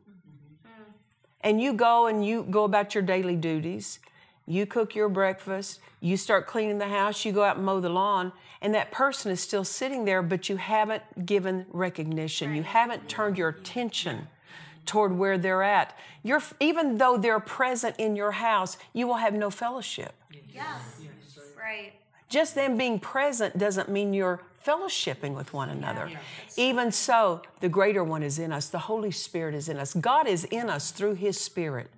and 1.43 1.62
you 1.62 1.73
go 1.73 2.08
and 2.08 2.25
you 2.25 2.43
go 2.49 2.63
about 2.63 2.95
your 2.95 3.03
daily 3.03 3.36
duties, 3.36 3.99
you 4.45 4.65
cook 4.65 4.95
your 4.95 5.10
breakfast, 5.10 5.79
you 5.99 6.17
start 6.17 6.47
cleaning 6.47 6.77
the 6.77 6.88
house, 6.88 7.23
you 7.23 7.32
go 7.32 7.43
out 7.43 7.58
and 7.58 7.65
mow 7.65 7.79
the 7.79 7.89
lawn, 7.89 8.32
and 8.62 8.73
that 8.73 8.91
person 8.91 9.32
is 9.32 9.41
still 9.41 9.63
sitting 9.63 10.06
there, 10.06 10.21
but 10.21 10.49
you 10.49 10.58
haven't 10.58 11.25
given 11.25 11.65
recognition, 11.71 12.56
you 12.56 12.63
haven't 12.63 13.08
turned 13.08 13.38
your 13.38 13.49
attention 13.49 14.27
toward 14.86 15.17
where 15.17 15.38
they're 15.38 15.63
at. 15.63 15.97
You're, 16.23 16.41
even 16.60 16.97
though 16.97 17.17
they're 17.17 17.39
present 17.39 17.95
in 17.97 18.15
your 18.15 18.32
house, 18.32 18.77
you 18.93 19.08
will 19.08 19.15
have 19.15 19.34
no 19.34 19.49
fellowship. 19.49 20.13
Yeah. 20.53 20.77
Right. 21.58 21.93
Just 22.27 22.56
them 22.56 22.77
being 22.77 22.99
present 22.99 23.58
doesn't 23.58 23.89
mean 23.89 24.13
you're 24.13 24.41
fellowshipping 24.65 25.36
with 25.36 25.54
one 25.54 25.69
another. 25.69 26.10
Even 26.58 26.91
so, 26.91 27.41
the 27.60 27.69
greater 27.69 28.04
one 28.04 28.23
is 28.23 28.39
in 28.39 28.52
us. 28.52 28.69
The 28.69 28.80
Holy 28.80 29.12
Spirit 29.12 29.56
is 29.56 29.69
in 29.69 29.78
us. 29.78 29.93
God 29.93 30.28
is 30.28 30.45
in 30.45 30.69
us 30.69 30.91
through 30.91 31.15
His 31.15 31.39
Spirit. 31.39 31.89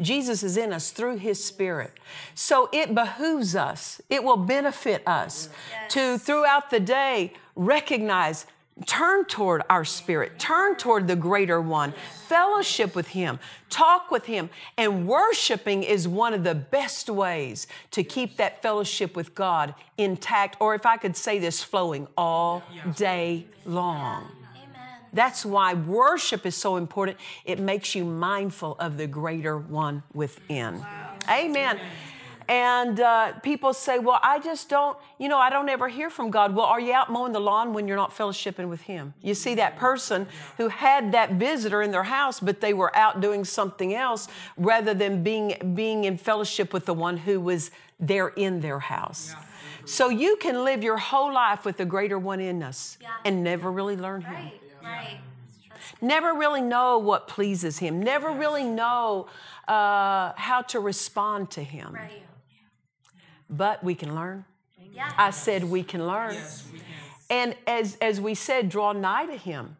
Jesus 0.00 0.42
is 0.42 0.56
in 0.56 0.72
us 0.72 0.90
through 0.90 1.16
His 1.16 1.42
Spirit. 1.44 1.92
So 2.34 2.68
it 2.72 2.94
behooves 2.94 3.54
us, 3.54 4.00
it 4.08 4.24
will 4.24 4.36
benefit 4.38 5.06
us 5.06 5.48
to 5.90 6.18
throughout 6.18 6.70
the 6.70 6.80
day 6.80 7.34
recognize 7.54 8.46
turn 8.86 9.24
toward 9.26 9.62
our 9.68 9.84
spirit, 9.84 10.38
turn 10.38 10.76
toward 10.76 11.06
the 11.06 11.16
greater 11.16 11.60
one, 11.60 11.92
fellowship 12.26 12.94
with 12.94 13.08
him, 13.08 13.38
talk 13.68 14.10
with 14.10 14.26
him. 14.26 14.50
And 14.76 15.06
worshiping 15.06 15.82
is 15.82 16.08
one 16.08 16.34
of 16.34 16.44
the 16.44 16.54
best 16.54 17.08
ways 17.08 17.66
to 17.92 18.02
keep 18.02 18.36
that 18.36 18.62
fellowship 18.62 19.16
with 19.16 19.34
God 19.34 19.74
intact, 19.98 20.56
or 20.60 20.74
if 20.74 20.86
I 20.86 20.96
could 20.96 21.16
say 21.16 21.38
this, 21.38 21.62
flowing 21.62 22.06
all 22.16 22.62
day 22.96 23.46
long. 23.64 24.28
That's 25.12 25.44
why 25.44 25.74
worship 25.74 26.46
is 26.46 26.54
so 26.54 26.76
important. 26.76 27.18
It 27.44 27.58
makes 27.58 27.94
you 27.94 28.04
mindful 28.04 28.76
of 28.78 28.96
the 28.96 29.06
greater 29.06 29.58
one 29.58 30.04
within. 30.14 30.84
Amen. 31.28 31.80
And 32.50 32.98
uh, 32.98 33.34
people 33.44 33.72
say, 33.72 34.00
Well, 34.00 34.18
I 34.24 34.40
just 34.40 34.68
don't, 34.68 34.98
you 35.18 35.28
know, 35.28 35.38
I 35.38 35.50
don't 35.50 35.68
ever 35.68 35.86
hear 35.86 36.10
from 36.10 36.32
God. 36.32 36.52
Well, 36.52 36.66
are 36.66 36.80
you 36.80 36.92
out 36.92 37.08
mowing 37.08 37.32
the 37.32 37.38
lawn 37.40 37.72
when 37.72 37.86
you're 37.86 37.96
not 37.96 38.10
fellowshipping 38.10 38.68
with 38.68 38.80
Him? 38.80 39.14
You 39.22 39.34
see 39.34 39.54
that 39.54 39.76
person 39.76 40.26
who 40.56 40.66
had 40.66 41.12
that 41.12 41.34
visitor 41.34 41.80
in 41.80 41.92
their 41.92 42.02
house, 42.02 42.40
but 42.40 42.60
they 42.60 42.74
were 42.74 42.94
out 42.96 43.20
doing 43.20 43.44
something 43.44 43.94
else 43.94 44.26
rather 44.56 44.92
than 44.94 45.22
being, 45.22 45.74
being 45.76 46.02
in 46.04 46.16
fellowship 46.16 46.72
with 46.72 46.86
the 46.86 46.92
one 46.92 47.18
who 47.18 47.38
was 47.38 47.70
there 48.00 48.28
in 48.28 48.60
their 48.60 48.80
house. 48.80 49.32
So 49.84 50.08
you 50.08 50.36
can 50.36 50.64
live 50.64 50.82
your 50.82 50.96
whole 50.98 51.32
life 51.32 51.64
with 51.64 51.76
the 51.76 51.84
greater 51.84 52.18
one 52.18 52.40
in 52.40 52.64
us 52.64 52.98
Yeah. 53.00 53.10
and 53.24 53.44
never 53.44 53.70
really 53.70 53.96
learn 53.96 54.22
Him. 54.22 54.34
Right. 54.34 54.60
Right. 54.82 55.20
Never 56.00 56.34
really 56.34 56.62
know 56.62 56.98
what 56.98 57.28
pleases 57.28 57.78
Him. 57.78 58.02
Never 58.02 58.32
really 58.32 58.64
know 58.64 59.28
uh, 59.68 60.32
how 60.36 60.62
to 60.68 60.80
respond 60.80 61.52
to 61.52 61.62
Him. 61.62 61.92
Right. 61.94 62.22
But 63.50 63.82
we 63.84 63.94
can 63.94 64.14
learn. 64.14 64.44
Yeah. 64.92 65.12
I 65.18 65.30
said 65.30 65.64
we 65.64 65.82
can 65.82 66.06
learn. 66.06 66.36
And 67.28 67.54
as, 67.66 67.96
as 68.00 68.20
we 68.20 68.34
said, 68.34 68.68
draw 68.68 68.92
nigh 68.92 69.26
to 69.26 69.36
him 69.36 69.76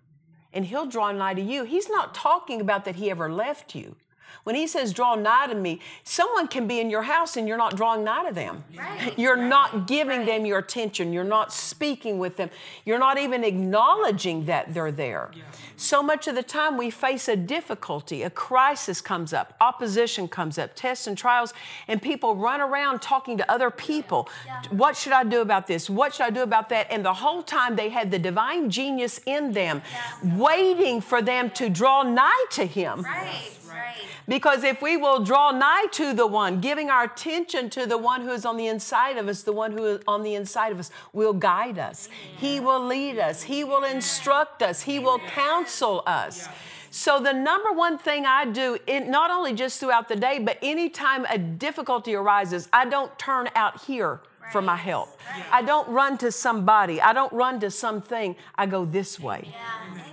and 0.53 0.65
he'll 0.65 0.87
draw 0.87 1.13
nigh 1.13 1.35
to 1.35 1.41
you. 1.41 1.65
He's 1.65 1.89
not 1.89 2.15
talking 2.15 2.61
about 2.61 2.85
that 2.85 2.97
he 2.97 3.11
ever 3.11 3.31
left 3.31 3.75
you. 3.75 3.97
When 4.45 4.57
he 4.57 4.67
says 4.67 4.93
draw 4.93 5.15
nigh 5.15 5.47
to 5.49 5.55
me, 5.55 5.81
someone 6.05 6.49
can 6.49 6.67
be 6.67 6.81
in 6.81 6.91
your 6.91 7.03
house 7.03 7.37
and 7.37 7.47
you're 7.47 7.57
not 7.57 7.77
drawing 7.77 8.05
nigh 8.05 8.27
to 8.29 8.35
them. 8.35 8.65
Right. 8.77 9.13
You're 9.19 9.37
not 9.37 9.87
giving 9.87 10.25
them 10.25 10.47
your 10.47 10.59
attention. 10.59 11.13
You're 11.13 11.25
not 11.25 11.53
speaking 11.53 12.19
with 12.19 12.37
them. 12.37 12.51
You're 12.85 12.99
not 12.99 13.19
even 13.19 13.45
acknowledging 13.45 14.47
that 14.47 14.73
they're 14.73 14.93
there. 14.93 15.31
So 15.77 16.03
much 16.03 16.29
of 16.29 16.35
the 16.35 16.43
time 16.43 16.77
we 16.77 16.91
face 16.91 17.29
a 17.29 17.37
difficulty, 17.37 18.23
a 18.23 18.31
crisis 18.31 19.01
comes 19.01 19.33
up, 19.33 19.55
opposition 19.61 20.29
comes 20.29 20.59
up, 20.59 20.75
tests 20.75 21.07
and 21.07 21.17
trials, 21.17 21.55
and 21.89 22.01
people 22.01 22.37
run 22.37 22.61
around 22.61 23.01
talking 23.01 23.39
to 23.39 23.51
other 23.51 23.71
people. 23.71 24.29
What 24.71 24.97
should 24.97 25.13
I 25.13 25.25
do 25.25 25.41
about 25.41 25.67
this? 25.67 25.89
What 25.89 26.15
should 26.15 26.27
I 26.27 26.31
do 26.31 26.43
about 26.43 26.69
that? 26.71 26.87
And 26.91 27.05
the 27.05 27.15
whole 27.15 27.43
time 27.43 27.77
they 27.77 27.89
had 27.89 28.11
the 28.11 28.19
divine 28.19 28.71
genius 28.71 29.21
in 29.27 29.53
them, 29.53 29.83
waiting 30.23 31.01
for 31.01 31.23
them 31.23 31.51
to 31.53 31.69
draw 31.69 32.03
nigh 32.03 32.45
to 32.53 32.65
Him. 32.65 33.03
Right. 33.03 33.51
Right. 33.71 33.95
Because 34.29 34.65
if 34.65 34.83
we 34.83 34.97
will 34.97 35.25
draw 35.25 35.51
nigh 35.51 35.87
to 35.93 36.13
the 36.13 36.27
one, 36.27 36.61
giving 36.61 36.91
our 36.91 37.05
attention 37.05 37.71
to 37.71 37.87
the 37.87 37.99
one 37.99 38.23
who 38.23 38.31
is 38.31 38.45
on 38.45 38.57
the 38.57 38.67
inside 38.67 39.17
of 39.17 39.29
us, 39.29 39.43
the 39.43 39.53
one 39.53 39.73
who 39.73 39.85
is 39.87 40.01
on 40.07 40.23
the 40.23 40.35
inside 40.35 40.73
of 40.73 40.79
us 40.79 40.91
will 41.13 41.33
guide 41.33 41.79
us. 41.79 42.09
He 42.39 42.61
will 42.61 42.85
lead 42.85 43.19
us. 43.19 43.43
He 43.43 43.65
will 43.65 43.85
instruct 43.85 44.63
us. 44.63 44.83
He 44.83 44.99
will 44.99 45.19
counsel 45.19 46.03
us. 46.07 46.49
So 46.91 47.21
the 47.21 47.33
number 47.33 47.73
one 47.73 47.99
thing 47.99 48.27
I 48.27 48.45
do, 48.45 48.77
it, 48.87 49.07
not 49.07 49.31
only 49.31 49.55
just 49.55 49.79
throughout 49.79 50.09
the 50.09 50.17
day, 50.17 50.41
but 50.41 50.59
anytime 50.61 51.25
a 51.27 51.39
difficulty 51.39 52.15
arises, 52.15 52.69
I 52.73 52.85
don't 52.85 53.17
turn 53.19 53.49
out 53.55 53.83
here 53.83 54.21
for 54.51 54.61
my 54.61 54.77
help. 54.77 55.09
I 55.53 55.63
don't 55.63 55.89
run 55.89 56.19
to 56.19 56.33
somebody. 56.33 57.01
I 57.01 57.13
don't 57.13 57.33
run 57.33 57.61
to 57.61 57.71
something. 57.71 58.35
I 58.57 58.67
go 58.67 58.85
this 58.85 59.21
way. 59.21 59.49
Yeah. 59.53 60.10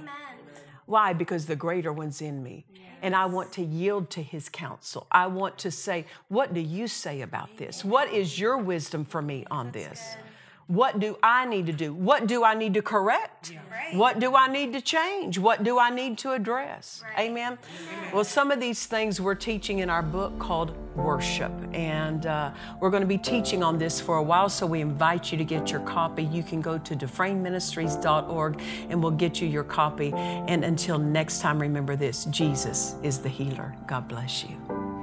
Why? 0.87 1.13
Because 1.13 1.45
the 1.45 1.55
greater 1.55 1.93
one's 1.93 2.21
in 2.21 2.41
me. 2.41 2.65
And 3.03 3.15
I 3.15 3.27
want 3.27 3.53
to 3.53 3.61
yield 3.61 4.09
to 4.11 4.23
his 4.23 4.49
counsel. 4.49 5.05
I 5.11 5.27
want 5.27 5.59
to 5.59 5.69
say, 5.69 6.05
What 6.29 6.55
do 6.55 6.59
you 6.59 6.87
say 6.87 7.21
about 7.21 7.55
this? 7.57 7.85
What 7.85 8.11
is 8.11 8.39
your 8.39 8.57
wisdom 8.57 9.05
for 9.05 9.21
me 9.21 9.45
on 9.51 9.71
this? 9.71 10.15
What 10.67 10.99
do 10.99 11.17
I 11.23 11.45
need 11.45 11.65
to 11.67 11.71
do? 11.71 11.93
What 11.93 12.27
do 12.27 12.43
I 12.43 12.53
need 12.53 12.73
to 12.73 12.81
correct? 12.81 13.53
Right. 13.71 13.95
What 13.95 14.19
do 14.19 14.35
I 14.35 14.47
need 14.49 14.73
to 14.73 14.81
change? 14.81 15.39
What 15.39 15.63
do 15.63 15.79
I 15.79 15.89
need 15.89 16.17
to 16.19 16.33
address? 16.33 17.03
Right. 17.05 17.29
Amen. 17.29 17.57
Well, 18.13 18.25
some 18.25 18.51
of 18.51 18.59
these 18.59 18.85
things 18.85 19.21
we're 19.21 19.35
teaching 19.35 19.79
in 19.79 19.89
our 19.89 20.01
book 20.01 20.37
called 20.39 20.75
Worship, 20.97 21.53
and 21.71 22.25
uh, 22.25 22.51
we're 22.81 22.89
going 22.89 23.01
to 23.01 23.07
be 23.07 23.17
teaching 23.17 23.63
on 23.63 23.77
this 23.77 24.01
for 24.01 24.17
a 24.17 24.23
while. 24.23 24.49
So 24.49 24.65
we 24.65 24.81
invite 24.81 25.31
you 25.31 25.37
to 25.37 25.45
get 25.45 25.71
your 25.71 25.81
copy. 25.81 26.23
You 26.23 26.43
can 26.43 26.59
go 26.59 26.77
to 26.77 26.95
dufresneministries.org, 26.95 28.61
and 28.89 29.01
we'll 29.01 29.11
get 29.11 29.39
you 29.39 29.47
your 29.47 29.63
copy. 29.63 30.11
And 30.13 30.65
until 30.65 30.97
next 30.97 31.39
time, 31.39 31.59
remember 31.59 31.95
this: 31.95 32.25
Jesus 32.25 32.95
is 33.03 33.19
the 33.19 33.29
healer. 33.29 33.73
God 33.87 34.09
bless 34.09 34.43
you. 34.43 34.96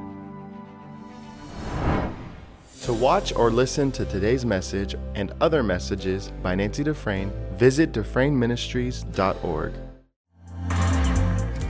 To 2.85 2.92
watch 2.92 3.35
or 3.35 3.51
listen 3.51 3.90
to 3.92 4.05
today's 4.05 4.44
message 4.44 4.94
and 5.14 5.33
other 5.40 5.62
messages 5.62 6.31
by 6.42 6.55
Nancy 6.55 6.85
Dufresne, 6.85 7.33
visit 7.57 7.92
DufresneMinistries.org. 7.92 9.73